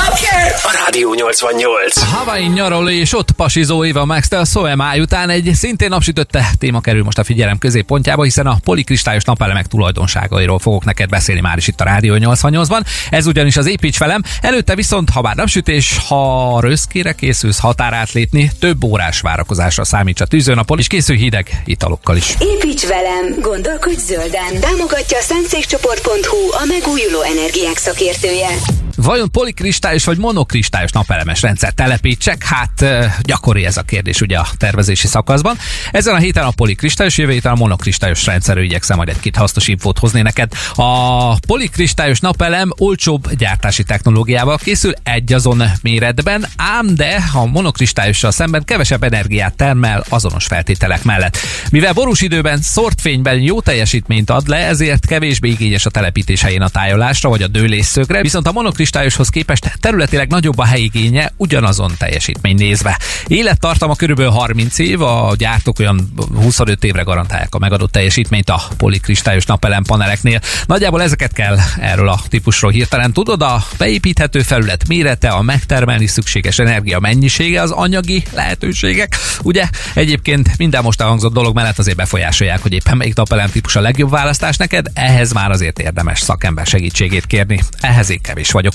a 0.62 0.84
Rádió 0.84 1.14
88. 1.14 2.02
Hawaii 2.02 2.46
nyaraló 2.46 2.88
és 2.88 3.14
ott 3.14 3.30
pasizó 3.30 3.84
Éva 3.84 4.04
Max 4.04 4.32
a 4.32 4.44
Soemáj 4.44 5.00
után 5.00 5.30
egy 5.30 5.50
szintén 5.54 5.88
napsütötte 5.88 6.46
téma 6.58 6.80
kerül 6.80 7.04
most 7.04 7.18
a 7.18 7.24
figyelem 7.24 7.58
középpontjába, 7.58 8.22
hiszen 8.22 8.46
a 8.46 8.56
polikristályos 8.64 9.24
napelemek 9.24 9.66
tulajdonságairól 9.66 10.58
fogok 10.58 10.84
neked 10.84 11.08
beszélni 11.08 11.40
már 11.40 11.56
is 11.56 11.68
itt 11.68 11.80
a 11.80 11.84
Rádió 11.84 12.14
88-ban. 12.18 12.80
Ez 13.10 13.26
ugyanis 13.26 13.56
az 13.56 13.66
építs 13.66 13.98
velem. 13.98 14.22
Előtte 14.40 14.74
viszont, 14.74 15.10
ha 15.10 15.20
bár 15.20 15.36
napsütés, 15.36 15.98
ha 16.08 16.58
röszkére 16.60 17.12
készülsz 17.12 17.58
határát 17.58 18.12
lépni, 18.12 18.50
több 18.58 18.84
órás 18.84 19.20
várakozásra 19.20 19.84
számíts 19.84 20.20
a 20.20 20.26
tűzőnapon, 20.26 20.78
és 20.78 20.86
készül 20.86 21.16
hideg 21.16 21.62
italokkal 21.64 22.16
is. 22.16 22.34
Építs 22.56 22.86
velem, 22.86 23.34
gondolkodj 23.40 24.00
zölden. 24.00 24.60
Támogatja 24.60 25.18
a 25.18 25.20
szánszékcsoport.hu, 25.20 26.52
a 26.52 26.64
megújuló 26.64 27.20
energiák 27.20 27.76
szakértője. 27.76 28.48
Vajon 28.96 29.30
polikristályos 29.30 30.04
vagy 30.04 30.18
monokristályos 30.18 30.90
napelemes 30.90 31.42
rendszer 31.42 31.72
telepítsek? 31.72 32.44
Hát 32.44 32.84
gyakori 33.22 33.64
ez 33.64 33.76
a 33.76 33.82
kérdés 33.82 34.20
ugye 34.20 34.38
a 34.38 34.46
tervezési 34.56 35.06
szakaszban. 35.06 35.58
Ezen 35.90 36.14
a 36.14 36.18
héten 36.18 36.44
a 36.44 36.50
polikristályos, 36.50 37.18
jövő 37.18 37.32
héten 37.32 37.52
a 37.52 37.54
monokristályos 37.54 38.26
rendszerről 38.26 38.64
igyekszem 38.64 38.96
majd 38.96 39.08
egy-két 39.08 39.36
hasznos 39.36 39.68
infót 39.68 39.98
hozni 39.98 40.22
neked. 40.22 40.52
A 40.74 41.38
polikristályos 41.38 42.20
napelem 42.20 42.70
olcsóbb 42.76 43.32
gyártási 43.34 43.82
technológiával 43.82 44.56
készül 44.56 44.92
egy 45.02 45.32
azon 45.32 45.62
méretben, 45.82 46.46
ám 46.56 46.94
de 46.94 47.22
a 47.32 47.46
monokristályossal 47.46 48.30
szemben 48.30 48.64
kevesebb 48.64 49.02
energiát 49.02 49.56
termel 49.56 50.04
azonos 50.08 50.46
feltételek 50.46 51.02
mellett. 51.02 51.36
Mivel 51.70 51.92
borús 51.92 52.20
időben, 52.20 52.60
szort 52.62 53.00
fényben 53.00 53.40
jó 53.40 53.60
teljesítményt 53.60 54.30
ad 54.30 54.48
le, 54.48 54.56
ezért 54.56 55.06
kevésbé 55.06 55.48
igényes 55.48 55.86
a 55.86 55.90
telepítés 55.90 56.42
helyén 56.42 56.62
a 56.62 56.68
tájolásra 56.68 57.28
vagy 57.28 57.42
a 57.42 57.48
dőlésszögre, 57.48 58.22
viszont 58.22 58.46
a 58.46 58.52
monokristályos 58.52 58.84
kristályoshoz 58.86 59.28
képest 59.28 59.72
területileg 59.80 60.28
nagyobb 60.28 60.58
a 60.58 60.64
helyigénye 60.64 61.32
ugyanazon 61.36 61.92
teljesítmény 61.98 62.54
nézve. 62.54 62.98
Élettartama 63.26 63.94
körülbelül 63.94 64.30
30 64.30 64.78
év, 64.78 65.02
a 65.02 65.34
gyártók 65.38 65.78
olyan 65.78 66.12
25 66.34 66.84
évre 66.84 67.02
garantálják 67.02 67.54
a 67.54 67.58
megadott 67.58 67.92
teljesítményt 67.92 68.50
a 68.50 68.62
polikristályos 68.76 69.44
napelem 69.44 69.82
paneleknél. 69.82 70.40
Nagyjából 70.66 71.02
ezeket 71.02 71.32
kell 71.32 71.56
erről 71.80 72.08
a 72.08 72.20
típusról 72.28 72.70
hirtelen 72.70 73.12
tudod, 73.12 73.42
a 73.42 73.64
beépíthető 73.78 74.42
felület 74.42 74.88
mérete, 74.88 75.28
a 75.28 75.42
megtermelni 75.42 76.06
szükséges 76.06 76.58
energia 76.58 76.98
mennyisége, 76.98 77.62
az 77.62 77.70
anyagi 77.70 78.24
lehetőségek. 78.34 79.16
Ugye 79.42 79.68
egyébként 79.94 80.58
minden 80.58 80.82
most 80.82 81.00
elhangzott 81.00 81.32
dolog 81.32 81.54
mellett 81.54 81.78
azért 81.78 81.96
befolyásolják, 81.96 82.62
hogy 82.62 82.72
éppen 82.72 82.96
melyik 82.96 83.14
napelem 83.14 83.50
típus 83.50 83.76
a 83.76 83.80
legjobb 83.80 84.10
választás 84.10 84.56
neked, 84.56 84.86
ehhez 84.94 85.32
már 85.32 85.50
azért 85.50 85.78
érdemes 85.78 86.20
szakember 86.20 86.66
segítségét 86.66 87.26
kérni. 87.26 87.60
Ehhez 87.80 88.10
én 88.10 88.20
kevés 88.20 88.50
vagyok. 88.50 88.72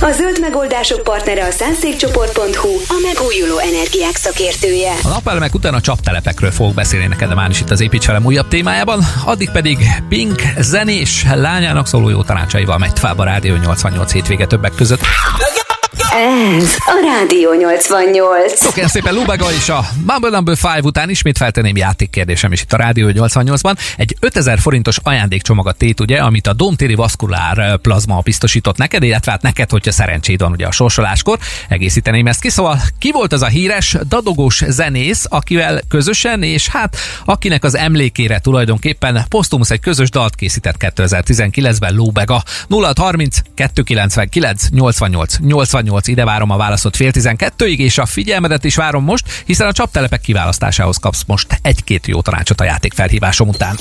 A 0.00 0.10
zöld 0.10 0.40
megoldások 0.40 1.02
partnere 1.02 1.44
a 1.44 1.50
szánszékcsoport.hu, 1.50 2.68
a 2.68 3.00
megújuló 3.02 3.58
energiák 3.58 4.16
szakértője. 4.16 4.92
A 5.02 5.08
napelemek 5.08 5.54
után 5.54 5.74
a 5.74 5.80
csaptelepekről 5.80 6.50
fogok 6.50 6.74
beszélni 6.74 7.06
neked 7.06 7.34
már 7.34 7.50
is 7.50 7.60
itt 7.60 7.70
az 7.70 7.80
Építs 7.80 8.06
velem 8.06 8.24
újabb 8.24 8.48
témájában, 8.48 9.00
addig 9.24 9.50
pedig 9.50 9.78
Pink 10.08 10.42
zenés 10.58 11.26
lányának 11.34 11.86
szóló 11.86 12.08
jó 12.08 12.22
tanácsaival 12.22 12.78
megy 12.78 12.92
tovább 12.92 13.18
a 13.18 13.24
Rádió 13.24 13.56
88 13.56 14.12
hétvége 14.12 14.46
többek 14.46 14.74
között. 14.74 15.00
Ez 16.14 16.76
a 16.78 17.00
Rádió 17.04 17.52
88. 17.52 18.58
Szokján 18.58 18.88
szépen 18.88 19.14
Lubaga 19.14 19.52
is 19.52 19.68
a 19.68 19.84
Mumble 20.06 20.30
Number 20.30 20.56
5 20.76 20.84
után 20.84 21.10
ismét 21.10 21.36
feltenném 21.36 21.76
játékkérdésem 21.76 22.52
is 22.52 22.60
itt 22.62 22.72
a 22.72 22.76
Rádió 22.76 23.08
88-ban. 23.14 23.76
Egy 23.96 24.16
5000 24.20 24.58
forintos 24.58 24.98
ajándékcsomagot 25.02 25.76
tét, 25.76 26.00
ugye, 26.00 26.18
amit 26.18 26.46
a 26.46 26.52
Domtéri 26.52 26.94
Vaszkulár 26.94 27.76
Plazma 27.76 28.20
biztosított 28.20 28.76
neked, 28.76 29.02
illetve 29.02 29.30
hát 29.30 29.42
neked, 29.42 29.70
hogyha 29.70 29.92
szerencséd 29.92 30.40
van 30.40 30.52
ugye 30.52 30.66
a 30.66 30.70
sorsoláskor. 30.70 31.38
Egészíteném 31.68 32.26
ezt 32.26 32.40
ki, 32.40 32.50
szóval 32.50 32.80
ki 32.98 33.10
volt 33.10 33.32
az 33.32 33.42
a 33.42 33.46
híres 33.46 33.96
dadogós 34.08 34.62
zenész, 34.68 35.26
akivel 35.28 35.80
közösen, 35.88 36.42
és 36.42 36.68
hát 36.68 36.96
akinek 37.24 37.64
az 37.64 37.76
emlékére 37.76 38.38
tulajdonképpen 38.38 39.24
Postumusz 39.28 39.70
egy 39.70 39.80
közös 39.80 40.10
dalt 40.10 40.34
készített 40.34 40.76
2019-ben 40.78 41.94
Lóbega 41.94 42.42
0630 42.68 43.36
299 43.54 44.68
88 44.70 45.36
88 45.38 46.01
ide 46.08 46.24
várom 46.24 46.50
a 46.50 46.56
válaszot 46.56 46.96
fél 46.96 47.12
tizenkettőig, 47.12 47.78
és 47.80 47.98
a 47.98 48.06
figyelmedet 48.06 48.64
is 48.64 48.74
várom 48.74 49.04
most, 49.04 49.42
hiszen 49.46 49.66
a 49.66 49.72
csaptelepek 49.72 50.20
kiválasztásához 50.20 50.96
kapsz 50.96 51.22
most 51.26 51.58
egy-két 51.62 52.06
jó 52.06 52.20
tanácsot 52.20 52.60
a 52.60 52.64
játék 52.64 52.92
felhívásom 52.92 53.48
után. 53.48 53.78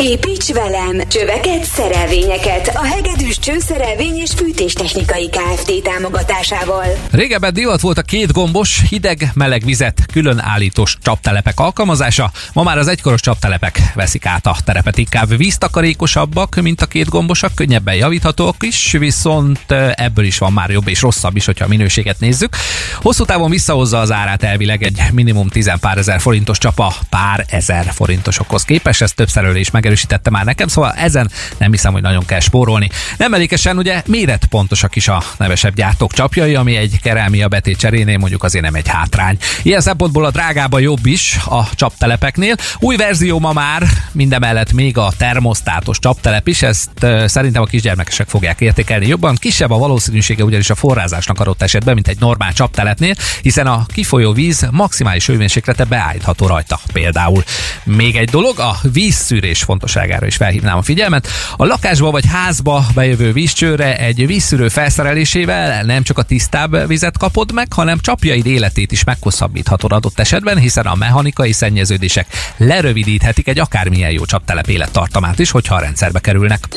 Építs 0.00 0.52
velem 0.52 1.08
csöveket, 1.08 1.64
szerelvényeket 1.64 2.70
a 2.74 2.84
Hegedűs 2.84 3.38
Csőszerelvény 3.38 4.16
és 4.16 4.30
Fűtéstechnikai 4.36 5.30
Kft. 5.30 5.82
támogatásával. 5.82 6.86
Régebben 7.10 7.52
divat 7.52 7.80
volt 7.80 7.98
a 7.98 8.02
két 8.02 8.32
gombos, 8.32 8.82
hideg-meleg 8.88 9.64
vizet 9.64 10.06
külön 10.12 10.40
állítós 10.40 10.96
csaptelepek 11.02 11.60
alkalmazása, 11.60 12.30
ma 12.52 12.62
már 12.62 12.78
az 12.78 12.88
egykoros 12.88 13.20
csaptelepek 13.20 13.80
veszik 13.94 14.26
át 14.26 14.46
a 14.46 14.56
terepet, 14.64 14.98
inkább 14.98 15.36
víztakarékosabbak, 15.36 16.54
mint 16.54 16.82
a 16.82 16.86
két 16.86 17.08
gombosak, 17.08 17.54
könnyebben 17.54 17.94
javíthatóak 17.94 18.56
is, 18.60 18.92
viszont 18.98 19.72
ebből 19.94 20.24
is 20.24 20.38
van 20.38 20.52
már 20.52 20.70
jobb 20.70 20.88
és 20.88 21.00
rosszabb 21.00 21.36
is, 21.36 21.48
hogyha 21.58 21.74
a 21.74 21.78
minőséget 21.78 22.20
nézzük. 22.20 22.56
Hosszú 22.94 23.24
távon 23.24 23.50
visszahozza 23.50 23.98
az 23.98 24.12
árát 24.12 24.42
elvileg 24.42 24.82
egy 24.82 25.02
minimum 25.12 25.48
10 25.48 25.72
pár 25.80 25.98
ezer 25.98 26.20
forintos 26.20 26.58
csapa 26.58 26.94
pár 27.10 27.44
ezer 27.48 27.92
forintosokhoz 27.92 28.62
képest. 28.62 29.02
Ezt 29.02 29.14
többször 29.14 29.56
is 29.56 29.70
megerősítette 29.70 30.30
már 30.30 30.44
nekem, 30.44 30.68
szóval 30.68 30.92
ezen 30.92 31.30
nem 31.56 31.70
hiszem, 31.70 31.92
hogy 31.92 32.02
nagyon 32.02 32.24
kell 32.24 32.40
spórolni. 32.40 32.88
Nem 33.16 33.34
elégesen 33.34 33.78
ugye 33.78 34.02
méretpontosak 34.06 34.96
is 34.96 35.08
a 35.08 35.22
nevesebb 35.38 35.74
gyártók 35.74 36.12
csapjai, 36.12 36.54
ami 36.54 36.76
egy 36.76 37.00
kerámia 37.02 37.48
betét 37.48 37.78
cserénél 37.78 38.18
mondjuk 38.18 38.44
azért 38.44 38.64
nem 38.64 38.74
egy 38.74 38.88
hátrány. 38.88 39.36
Ilyen 39.62 39.80
szempontból 39.80 40.24
a 40.24 40.30
drágába 40.30 40.78
jobb 40.78 41.06
is 41.06 41.38
a 41.44 41.68
csaptelepeknél. 41.74 42.54
Új 42.78 42.96
verzió 42.96 43.38
ma 43.38 43.52
már 43.52 43.82
mindemellett 44.12 44.72
még 44.72 44.98
a 44.98 45.12
termosztátos 45.16 45.98
csaptelep 45.98 46.46
is, 46.48 46.62
ezt 46.62 46.90
szerintem 47.24 47.62
a 47.62 47.66
kisgyermekesek 47.66 48.28
fogják 48.28 48.60
értékelni 48.60 49.06
jobban. 49.06 49.34
Kisebb 49.34 49.70
a 49.70 49.78
valószínűsége 49.78 50.44
ugyanis 50.44 50.70
a 50.70 50.74
forrázásnak 50.74 51.38
adott 51.48 51.62
esetben, 51.62 51.94
mint 51.94 52.08
egy 52.08 52.20
normál 52.20 52.52
csapteletnél, 52.52 53.14
hiszen 53.42 53.66
a 53.66 53.86
kifolyó 53.86 54.32
víz 54.32 54.68
maximális 54.70 55.26
hőmérséklete 55.26 55.84
beállítható 55.84 56.46
rajta. 56.46 56.80
Például 56.92 57.44
még 57.84 58.16
egy 58.16 58.28
dolog, 58.28 58.58
a 58.58 58.76
vízszűrés 58.92 59.62
fontosságára 59.62 60.26
is 60.26 60.36
felhívnám 60.36 60.76
a 60.76 60.82
figyelmet. 60.82 61.28
A 61.56 61.64
lakásba 61.64 62.10
vagy 62.10 62.24
házba 62.26 62.86
bejövő 62.94 63.32
vízcsőre 63.32 63.98
egy 63.98 64.26
vízszűrő 64.26 64.68
felszerelésével 64.68 65.82
nem 65.82 66.02
csak 66.02 66.18
a 66.18 66.22
tisztább 66.22 66.86
vizet 66.86 67.18
kapod 67.18 67.52
meg, 67.52 67.72
hanem 67.72 67.98
csapjaid 68.00 68.46
életét 68.46 68.92
is 68.92 69.04
meghosszabbíthatod 69.04 69.92
adott 69.92 70.18
esetben, 70.18 70.58
hiszen 70.58 70.86
a 70.86 70.94
mechanikai 70.94 71.52
szennyeződések 71.52 72.26
lerövidíthetik 72.56 73.48
egy 73.48 73.58
akármilyen 73.58 74.10
jó 74.10 74.24
csaptelep 74.24 74.68
élettartamát 74.68 75.38
is, 75.38 75.50
hogyha 75.50 75.74
a 75.74 75.80
rendszerbe 75.80 76.20
kerülnek. 76.20 76.68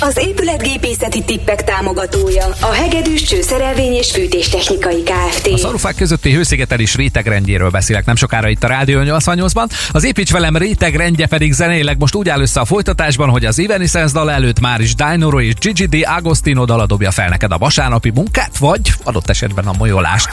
Az 0.00 0.16
épületgépészeti 0.16 1.22
tippek 1.24 1.64
támogatója 1.64 2.46
a 2.60 2.72
Hegedűs 2.72 3.22
Csőszerelvény 3.22 3.81
és 3.90 4.10
Fűtéstechnikai 4.10 5.02
Kft. 5.02 5.46
A 5.46 5.56
szarufák 5.56 5.94
közötti 5.94 6.32
hőszigetelés 6.32 6.94
rétegrendjéről 6.94 7.70
beszélek 7.70 8.04
nem 8.04 8.16
sokára 8.16 8.48
itt 8.48 8.64
a 8.64 8.66
Rádió 8.66 9.00
88-ban. 9.02 9.70
Az 9.90 10.04
építs 10.04 10.32
velem 10.32 10.56
rétegrendje 10.56 11.26
pedig 11.26 11.52
zenéleg 11.52 11.98
most 11.98 12.14
úgy 12.14 12.28
áll 12.28 12.40
össze 12.40 12.60
a 12.60 12.64
folytatásban, 12.64 13.28
hogy 13.28 13.44
az 13.44 13.58
Evanescence 13.58 14.12
dal 14.12 14.30
előtt 14.30 14.60
már 14.60 14.80
is 14.80 14.94
Dinoro 14.94 15.40
és 15.40 15.54
Gigi 15.54 15.86
D. 15.86 16.06
Agostino 16.16 16.64
dala 16.64 16.86
dobja 16.86 17.10
fel 17.10 17.28
neked 17.28 17.52
a 17.52 17.58
vasárnapi 17.58 18.10
munkát, 18.10 18.58
vagy 18.58 18.92
adott 19.04 19.28
esetben 19.30 19.66
a 19.66 19.72
molyolást. 19.78 20.28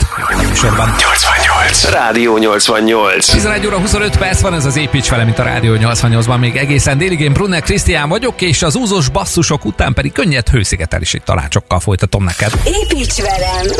Műsorban. 0.48 0.88
88. 0.88 1.90
Rádió 1.90 2.38
88. 2.38 3.26
11 3.26 3.66
óra 3.66 3.78
25 3.78 4.16
perc 4.18 4.40
van, 4.40 4.54
ez 4.54 4.64
az 4.64 4.76
építs 4.76 5.08
velem 5.08 5.28
itt 5.28 5.38
a 5.38 5.42
Rádió 5.42 5.76
88-ban 5.76 6.38
még 6.38 6.56
egészen 6.56 6.98
délig. 6.98 7.20
Én 7.20 7.32
Brunner 7.32 7.62
Krisztián 7.62 8.08
vagyok, 8.08 8.40
és 8.40 8.62
az 8.62 8.76
úzos 8.76 9.08
basszusok 9.08 9.64
után 9.64 9.94
pedig 9.94 10.12
könnyed 10.12 10.48
hőszigetelési 10.48 11.20
tanácsokkal 11.24 11.80
folytatom 11.80 12.24
neked. 12.24 12.52
Építs 12.64 13.16
velem, 13.22 13.29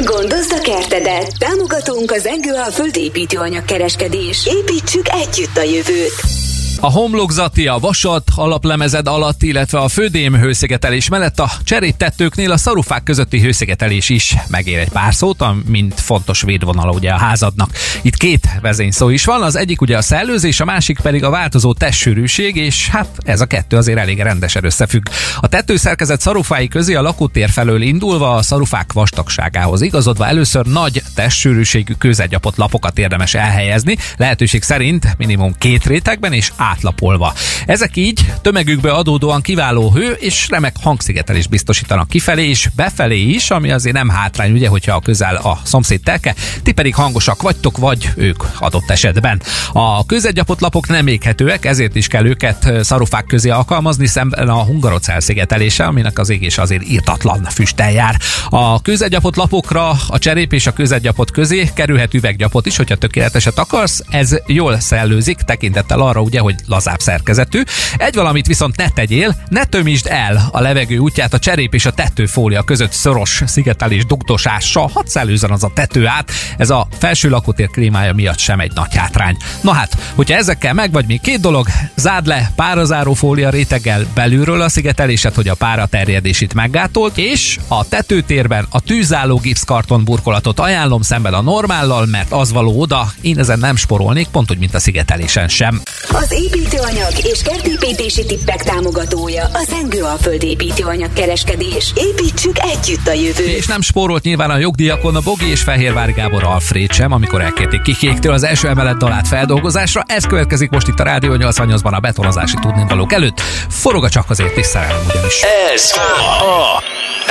gondozd 0.04 0.52
a 0.52 0.61
kertedet. 0.61 1.38
Támogatunk 1.38 2.11
az 2.11 2.26
Engőalföld 2.26 2.97
építőanyagkereskedés. 2.97 4.47
Építsük 4.47 5.09
együtt 5.09 5.57
a 5.57 5.62
jövőt. 5.62 6.40
A 6.82 6.90
homlokzati, 6.90 7.66
a 7.66 7.78
vasat 7.78 8.30
alaplemezed 8.34 9.06
alatt, 9.06 9.42
illetve 9.42 9.78
a 9.78 9.88
födém 9.88 10.37
hőszigetelés 10.37 11.08
mellett 11.08 11.40
a 11.40 11.50
cseréttettőknél 11.64 12.52
a 12.52 12.56
szarufák 12.56 13.02
közötti 13.02 13.40
hőszigetelés 13.40 14.08
is 14.08 14.37
megér 14.49 14.78
egy 14.78 14.88
pár 14.88 15.14
szót, 15.14 15.44
mint 15.66 16.00
fontos 16.00 16.42
védvonala 16.42 16.90
ugye 16.90 17.10
a 17.10 17.16
házadnak. 17.16 17.70
Itt 18.02 18.16
két 18.16 18.49
vezényszó 18.60 19.08
is 19.08 19.25
van, 19.25 19.42
az 19.42 19.56
egyik 19.56 19.80
ugye 19.80 19.96
a 19.96 20.02
szellőzés, 20.02 20.60
a 20.60 20.64
másik 20.64 21.00
pedig 21.00 21.25
a 21.25 21.30
változó 21.30 21.72
testsűrűség, 21.72 22.56
és 22.56 22.88
hát 22.88 23.08
ez 23.25 23.40
a 23.40 23.46
kettő 23.46 23.76
azért 23.76 23.99
elég 23.99 24.20
rendesen 24.20 24.64
összefügg. 24.64 25.06
A 25.40 25.49
tetőszerkezet 25.49 26.20
szarufái 26.20 26.68
közé 26.68 26.94
a 26.94 27.02
lakótér 27.02 27.50
felől 27.50 27.82
indulva 27.82 28.34
a 28.34 28.42
szarufák 28.42 28.92
vastagságához 28.92 29.80
igazodva 29.80 30.26
először 30.26 30.66
nagy 30.66 31.02
testsűrűségű 31.14 31.92
kőzetgyapott 31.99 32.56
lapokat 32.56 32.99
érdemes 32.99 33.34
elhelyezni, 33.34 33.96
lehetőség 34.16 34.62
szerint 34.62 35.14
minimum 35.16 35.54
két 35.58 35.87
rétegben 35.87 36.32
és 36.32 36.52
átlapolva. 36.70 37.34
Ezek 37.66 37.96
így 37.96 38.32
tömegükbe 38.42 38.90
adódóan 38.90 39.40
kiváló 39.40 39.92
hő 39.92 40.12
és 40.12 40.48
remek 40.48 40.76
hangszigetelést 40.82 41.48
biztosítanak 41.48 42.08
kifelé 42.08 42.48
és 42.48 42.68
befelé 42.76 43.20
is, 43.20 43.50
ami 43.50 43.70
azért 43.70 43.94
nem 43.94 44.08
hátrány, 44.08 44.52
ugye, 44.52 44.68
hogyha 44.68 44.96
a 44.96 45.00
közel 45.00 45.36
a 45.36 45.58
szomszéd 45.62 46.00
telke, 46.00 46.34
ti 46.62 46.72
pedig 46.72 46.94
hangosak 46.94 47.42
vagytok, 47.42 47.78
vagy 47.78 48.10
ők 48.16 48.42
adott 48.58 48.90
esetben. 48.90 49.42
A 49.72 50.06
közegyapott 50.06 50.60
lapok 50.60 50.88
nem 50.88 51.06
éghetőek, 51.06 51.64
ezért 51.64 51.96
is 51.96 52.06
kell 52.06 52.26
őket 52.26 52.84
szarufák 52.84 53.24
közé 53.24 53.48
alkalmazni 53.48 54.06
szemben 54.06 54.48
a 54.48 54.64
hungarocell 54.64 55.20
szigetelése, 55.20 55.84
aminek 55.84 56.18
az 56.18 56.30
égés 56.30 56.58
azért 56.58 56.88
írtatlan 56.88 57.44
füsttel 57.44 57.92
jár. 57.92 58.16
A 58.48 58.82
közegyapott 58.82 59.36
lapokra 59.36 59.88
a 60.08 60.18
cserép 60.18 60.52
és 60.52 60.66
a 60.66 60.72
közegyapott 60.72 61.30
közé 61.30 61.70
kerülhet 61.74 62.14
üveggyapot 62.14 62.66
is, 62.66 62.76
hogyha 62.76 62.96
tökéleteset 62.96 63.58
akarsz. 63.58 64.02
Ez 64.08 64.36
jól 64.46 64.80
szellőzik, 64.80 65.38
tekintettel 65.38 66.00
arra 66.00 66.20
ugye, 66.20 66.40
hogy 66.40 66.54
lazább 66.66 67.00
szerkezetű. 67.00 67.62
Egy 67.96 68.14
valamit 68.14 68.46
viszont 68.46 68.76
ne 68.76 68.88
tegyél, 68.88 69.36
ne 69.48 69.64
tömítsd 69.64 70.06
el 70.06 70.48
a 70.52 70.60
levegő 70.60 70.98
útját 70.98 71.34
a 71.34 71.38
cserép 71.38 71.74
és 71.74 71.86
a 71.86 71.90
tetőfólia 71.90 72.62
között 72.62 72.92
szoros 72.92 73.42
szigetelés 73.46 74.06
dugdosással, 74.06 74.90
hadd 74.94 75.06
szellőzzen 75.06 75.50
az 75.50 75.64
a 75.64 75.70
tető 75.74 76.06
át. 76.06 76.30
Ez 76.56 76.70
a 76.70 76.88
felső 76.98 77.28
lakótér 77.28 77.68
klímája 77.68 78.12
miatt 78.12 78.38
sem 78.38 78.60
egy 78.60 78.72
nagy 78.74 78.96
hátrány. 78.96 79.36
Na 79.60 79.72
hát, 79.72 79.96
hogyha 80.14 80.36
ezekkel 80.36 80.74
meg 80.74 80.92
vagy 80.92 81.06
még 81.06 81.20
két 81.20 81.40
dolog, 81.40 81.66
zárd 81.94 82.26
le 82.26 82.52
párazáró 82.56 83.14
fólia 83.14 83.50
réteggel 83.50 84.06
belülről 84.14 84.60
a 84.60 84.68
szigetelésed, 84.68 85.34
hogy 85.34 85.48
a 85.48 85.54
pára 85.54 85.86
terjedését 85.86 86.54
meggátolt, 86.54 87.18
és 87.18 87.58
a 87.68 87.88
tetőtérben 87.88 88.66
a 88.70 88.80
tűzálló 88.80 89.38
gipszkarton 89.38 90.04
burkolatot 90.04 90.60
ajánlom 90.60 91.02
szemben 91.02 91.34
a 91.34 91.40
normállal, 91.40 92.06
mert 92.06 92.32
az 92.32 92.52
való 92.52 92.80
oda, 92.80 93.12
én 93.20 93.38
ezen 93.38 93.58
nem 93.58 93.76
sporolnék, 93.76 94.28
pont 94.28 94.50
úgy, 94.50 94.58
mint 94.58 94.74
a 94.74 94.78
szigetelésen 94.78 95.48
sem. 95.48 95.80
Az 96.08 96.32
építőanyag 96.54 97.12
és 97.23 97.42
kertépítési 97.42 98.26
tippek 98.26 98.62
támogatója 98.62 99.45
a 99.45 99.64
Zengő 99.69 100.02
Alföld 100.02 100.42
építőanyag 100.42 101.12
kereskedés. 101.12 101.92
Építsük 101.95 102.57
együtt 102.59 103.07
a 103.07 103.12
jövőt. 103.12 103.38
És 103.38 103.66
nem 103.66 103.80
spórolt 103.80 104.23
nyilván 104.23 104.50
a 104.50 104.57
jogdíjakon 104.57 105.16
a 105.16 105.21
Bogi 105.21 105.50
és 105.50 105.61
Fehérvári 105.61 106.12
Gábor 106.12 106.45
Alfred 106.45 106.92
sem, 106.92 107.12
amikor 107.12 107.40
elkérték 107.40 107.83
kikéktől 107.83 108.33
az 108.33 108.42
első 108.42 108.69
emelet 108.69 108.97
dalát 108.97 109.28
feldolgozásra. 109.28 110.02
Ez 110.07 110.25
következik 110.25 110.71
most 110.71 110.88
itt 110.88 110.99
a 110.99 111.02
Rádió 111.02 111.35
88-ban 111.38 111.92
a 111.92 112.00
betonozási 112.00 112.57
tudnivalók 112.61 113.12
előtt. 113.12 113.40
Forog 113.69 114.04
a 114.04 114.09
csak 114.09 114.30
azért 114.30 114.57
is 114.57 114.66
szerelem 114.66 115.04
ugyanis. 115.09 115.42
Ez 115.75 115.92
a 115.97 116.83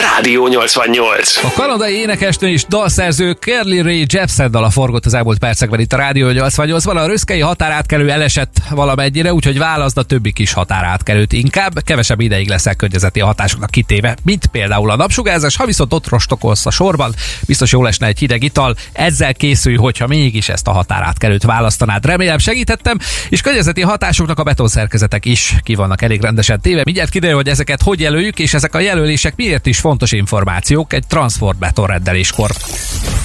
Rádió 0.02 0.48
88. 0.48 1.44
A 1.44 1.52
kanadai 1.56 1.94
énekesnő 1.94 2.50
és 2.50 2.66
dalszerző 2.70 3.34
Kerly 3.34 3.80
Ray 3.80 4.06
Jepsen 4.10 4.52
dala 4.52 4.70
forgott 4.70 5.06
az 5.06 5.14
elmúlt 5.14 5.38
percekben 5.40 5.80
itt 5.80 5.94
a 5.94 5.98
Rádió 5.98 6.28
88-ban. 6.32 6.96
A 6.96 7.06
röszkei 7.06 7.40
határátkelő 7.40 8.10
elesett 8.10 8.56
valamennyire, 9.10 9.34
úgyhogy 9.34 9.58
válaszd 9.58 9.98
a 9.98 10.04
többi 10.04 10.32
kis 10.32 10.54
határátkelőt 10.54 11.34
inkább. 11.34 11.84
Kevesebb 11.84 12.20
ideig 12.20 12.48
leszel 12.48 12.76
környezeti 12.76 13.20
hatásoknak 13.20 13.70
kitéve, 13.70 14.16
mint 14.24 14.46
például 14.46 14.90
a 14.90 14.96
napsugárzás. 14.96 15.56
Ha 15.56 15.66
viszont 15.66 15.94
ott 15.94 16.08
rostokolsz 16.08 16.66
a 16.66 16.72
sorban, 16.72 17.16
biztos 17.48 17.72
jól 17.72 17.88
esne 17.88 18.08
egy 18.08 18.20
hideg 18.20 18.44
ital. 18.44 18.76
Ezzel 18.92 19.34
készülj, 19.34 19.76
hogyha 19.76 20.08
mégis 20.08 20.50
ezt 20.50 20.68
a 20.68 20.72
határátkelőt 20.72 21.44
választanád. 21.44 22.06
Remélem 22.06 22.38
segítettem, 22.38 22.98
és 23.30 23.42
környezeti 23.42 23.82
hatásoknak 23.82 24.40
a 24.40 24.44
betonszerkezetek 24.44 25.26
is 25.26 25.56
ki 25.64 25.76
vannak 25.76 26.02
elég 26.02 26.22
rendesen 26.22 26.62
téve. 26.62 26.82
Mindjárt 26.86 27.10
kiderül, 27.10 27.36
hogy 27.36 27.50
ezeket 27.50 27.82
hogy 27.82 28.00
jelöljük, 28.00 28.40
és 28.40 28.54
ezek 28.54 28.76
a 28.76 28.80
jelölések 28.80 29.36
miért 29.36 29.66
is 29.66 29.80
fontos 29.80 30.12
információk 30.12 30.94
egy 30.94 31.08
transport 31.08 31.58
betonrendeléskor. 31.58 32.52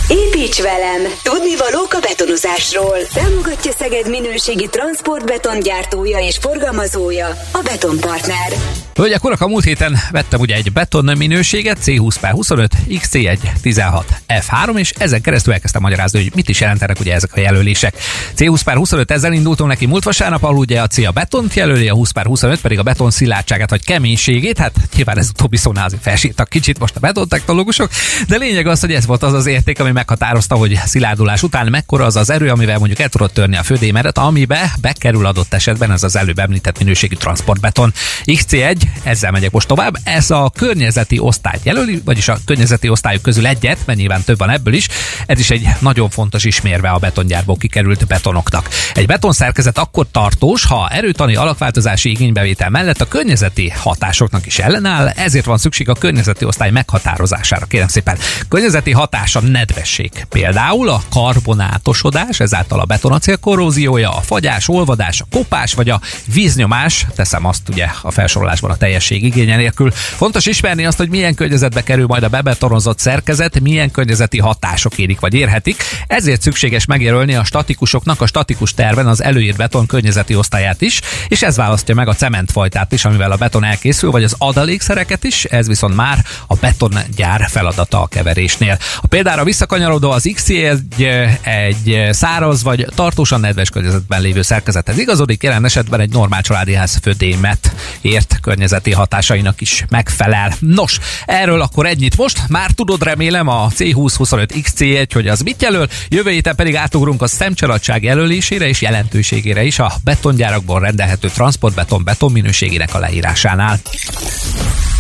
Építs 0.09 0.63
velem! 0.63 1.03
Tudni 1.23 1.57
valók 1.57 1.93
a 1.93 1.99
betonozásról. 2.01 2.99
Támogatja 3.15 3.73
Szeged 3.79 4.11
minőségi 4.11 4.69
transportbeton 4.71 5.61
gyártója 5.65 6.19
és 6.19 6.37
forgalmazója, 6.37 7.27
a 7.53 7.61
Betonpartner. 7.65 8.53
Hölgyek, 8.95 9.25
urak, 9.25 9.41
a 9.41 9.49
múlt 9.49 9.65
héten 9.65 9.99
vettem 10.11 10.41
ugye 10.41 10.55
egy 10.55 10.73
beton 10.73 11.17
minőséget, 11.17 11.79
C20 11.85 12.15
per 12.21 12.31
25, 12.31 12.73
XC1 12.89 13.39
16 13.63 14.05
F3, 14.29 14.79
és 14.79 14.93
ezen 14.99 15.21
keresztül 15.21 15.53
elkezdtem 15.53 15.83
magyarázni, 15.83 16.23
hogy 16.23 16.33
mit 16.35 16.49
is 16.49 16.61
jelentenek 16.61 17.01
ugye 17.01 17.15
ezek 17.15 17.31
a 17.35 17.41
jelölések. 17.41 17.97
C20 18.37 18.61
per 18.65 18.77
25 18.77 19.11
ezzel 19.11 19.33
indultunk 19.33 19.69
neki 19.69 19.87
múlt 19.87 20.05
vasárnap, 20.05 20.43
ahol 20.43 20.57
ugye 20.57 20.81
a 20.81 20.87
C 20.87 20.99
a 20.99 21.11
betont 21.11 21.55
jelöli, 21.55 21.89
a 21.89 21.95
20 21.95 22.11
per 22.11 22.27
25 22.27 22.61
pedig 22.61 22.79
a 22.79 22.83
beton 22.83 23.11
szilárdságát 23.11 23.71
vagy 23.71 23.85
keménységét, 23.85 24.59
hát 24.59 24.73
nyilván 24.95 25.19
ez 25.19 25.29
utóbbi 25.29 25.57
szónál 25.57 25.85
azért 25.85 26.03
felsírtak 26.03 26.49
kicsit 26.49 26.79
most 26.79 26.97
a 26.97 27.01
betontechnológusok, 27.01 27.91
de 28.29 28.37
lényeg 28.37 28.67
az, 28.67 28.81
hogy 28.81 28.93
ez 28.93 29.07
volt 29.07 29.23
az 29.23 29.33
az 29.33 29.47
érték, 29.47 29.81
ami 29.81 29.91
meghatározta, 29.91 30.55
hogy 30.55 30.81
szilárdulás 30.85 31.43
után 31.43 31.67
mekkora 31.67 32.05
az 32.05 32.17
az 32.17 32.31
erő, 32.31 32.49
amivel 32.49 32.79
mondjuk 32.79 33.01
el 33.01 33.09
tudod 33.09 33.33
törni 33.33 33.57
a 33.57 33.63
födémeret, 33.63 34.19
amibe 34.19 34.73
bekerül 34.81 35.27
adott 35.27 35.54
esetben 35.55 35.93
ez 35.93 36.03
az 36.03 36.17
előbb 36.17 36.39
említett 36.39 36.79
minőségű 36.79 37.15
transportbeton. 37.15 37.93
XC1, 38.25 38.83
ezzel 39.03 39.31
megyek 39.31 39.51
most 39.51 39.69
tovább, 39.69 39.97
ez 40.05 40.31
a 40.31 40.53
környezeti 40.57 41.19
osztályt 41.19 41.65
jelöli, 41.65 42.03
vagyis 42.05 42.29
a 42.29 42.39
környezeti 42.45 42.89
osztályok 42.89 43.23
közül 43.23 43.47
egyet, 43.47 43.79
mert 43.85 43.99
nyilván 43.99 44.25
több 44.25 44.39
van 44.39 44.51
ebből 44.51 44.75
is. 44.75 44.89
Ez 45.27 45.39
is 45.39 45.51
egy 45.51 45.69
nagyon 45.79 46.11
fontos 46.11 46.45
ismérve 46.45 46.89
a 46.89 46.99
betongyárból 46.99 47.57
kikerült 47.57 48.07
betonoknak. 48.07 48.69
Egy 48.95 49.07
betonszerkezet 49.07 49.79
akkor 49.79 50.07
tartós, 50.11 50.65
ha 50.65 50.89
erőtani 50.89 51.37
alakváltozási 51.37 52.11
igénybevétel 52.11 52.71
mellett 52.71 53.01
a 53.01 53.09
környezeti 53.09 53.69
hatásoknak 53.69 54.47
is 54.47 54.59
ellenáll, 54.59 55.09
ezért 55.09 55.45
van 55.45 55.59
szükség 55.59 55.89
a 55.89 55.95
környezeti 55.95 56.45
osztály 56.45 56.71
meghatározására. 56.71 57.67
Kérem 57.67 57.89
szépen, 57.89 58.19
környezeti 58.49 58.91
hatása 58.91 59.41
nedvesség. 59.41 60.11
Például 60.29 60.89
a 60.89 61.03
karbonátosodás, 61.11 62.41
ezáltal 62.41 62.81
a 62.81 62.85
betonacél 62.85 63.37
korróziója, 63.37 64.11
a 64.11 64.21
fagyás, 64.21 64.69
olvadás, 64.69 65.21
a 65.21 65.25
kopás 65.45 65.75
vagy 65.75 65.91
a 65.91 66.01
víznyomás, 66.33 67.07
teszem 67.15 67.47
azt 67.47 67.69
ugye 67.69 67.87
a 68.03 68.11
felsorolásban 68.11 68.71
a 68.71 68.77
teljesség 68.77 69.25
igénye 69.25 69.57
nélkül. 69.57 69.91
Fontos 69.91 70.47
ismerni 70.47 70.87
azt, 70.87 70.99
hogy 70.99 71.09
milyen 71.09 71.35
környezetbe 71.35 71.83
kerül 71.83 72.07
majd 72.07 72.23
a 72.23 72.29
bebetonozott 72.29 72.99
szerkezet, 72.99 73.61
milyen 73.61 73.91
környezeti 73.91 74.39
hatások 74.39 74.99
érik 74.99 75.21
vagy 75.21 75.35
érhetik. 75.35 75.83
Ezért 76.07 76.43
szükséges 76.43 76.85
megjelölni 76.85 77.35
a 77.35 77.45
statikusoknak 77.45 78.21
a 78.21 78.27
statikus 78.27 78.75
terven 78.75 79.07
az 79.07 79.23
előírt 79.23 79.57
beton 79.57 79.87
környezeti 79.87 80.35
osztályát 80.35 80.81
is, 80.81 81.01
és 81.29 81.43
ez 81.43 81.57
választja 81.57 81.95
meg 81.95 82.09
a 82.09 82.15
cementfajtát 82.15 82.93
is, 82.93 83.05
amivel 83.05 83.31
a 83.31 83.37
beton 83.37 83.65
elkészül, 83.65 84.11
vagy 84.11 84.25
az 84.25 84.35
adalékszereket 84.39 85.25
is, 85.25 85.45
ez 85.45 85.67
viszont 85.67 85.95
már 85.95 86.25
a 86.47 86.55
betongyár 86.55 87.47
feladata 87.51 88.03
a 88.03 88.07
keverésnél. 88.07 88.79
A 89.01 89.07
példára 89.07 89.45
visszakanyarodó 89.45 90.11
az 90.11 90.31
x 90.35 90.49
egy, 90.49 91.03
egy 91.43 92.09
száraz 92.11 92.63
vagy 92.63 92.87
tartósan 92.95 93.41
nedves 93.41 93.71
környezetben 93.71 94.21
lévő 94.21 94.43
szerkezethez 94.43 94.99
igazodik, 94.99 95.34
jelen 95.43 95.65
esetben 95.65 96.01
egy 96.01 96.13
normál 96.13 96.43
családi 96.43 96.75
ház 96.75 96.99
födémet 97.03 97.75
ért 98.01 98.39
környezeti 98.41 98.93
hatásainak 98.93 99.61
is 99.61 99.85
megfelel. 99.89 100.55
Nos, 100.59 100.99
erről 101.25 101.61
akkor 101.61 101.87
ennyit 101.87 102.17
most. 102.17 102.49
Már 102.49 102.71
tudod 102.71 103.03
remélem 103.03 103.49
a 103.49 103.69
C2025 103.69 104.49
XC1, 104.63 105.09
hogy 105.13 105.29
az 105.29 105.41
mit 105.41 105.63
jelöl. 105.63 105.89
Jövő 106.09 106.31
héten 106.31 106.55
pedig 106.55 106.77
átugrunk 106.77 107.23
a 107.23 107.27
szemcsaladság 107.27 108.03
jelölésére 108.03 108.69
és 108.69 108.81
jelentőségére 108.81 109.65
is 109.65 109.79
a 109.79 109.93
betongyárakból 110.05 110.81
rendelhető 110.81 111.29
transportbeton 111.29 112.05
beton 112.05 112.33
minőségének 112.33 112.95
a 112.95 112.99
leírásánál. 112.99 113.81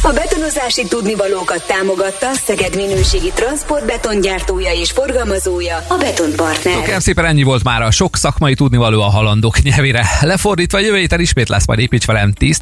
A 0.05 0.13
betonozási 0.13 0.87
tudnivalókat 0.89 1.67
támogatta 1.67 2.33
Szeged 2.33 2.77
minőségi 2.77 3.33
transportbetongyártója 3.35 4.73
és 4.73 4.91
forgalmazója, 4.91 5.85
a 5.89 5.97
Betonpartner. 5.97 6.83
Kérem 6.83 7.01
szépen 7.01 7.25
ennyi 7.25 7.43
volt 7.43 7.65
már 7.65 7.83
a 7.83 7.91
sok 7.91 8.17
szakmai 8.17 8.55
tudnivaló 8.55 9.01
a 9.01 9.11
halandók 9.11 9.63
nyelvére. 9.63 10.07
Lefordítva 10.21 10.79
jövő 10.79 10.97
héten 10.97 11.21
ismét 11.21 11.49
lesz 11.49 11.67
majd 11.67 11.79
építs 11.79 12.07
velem 12.07 12.33
10 12.33 12.59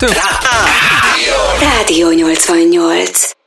Rádió 1.61 2.11
88. 2.11 3.42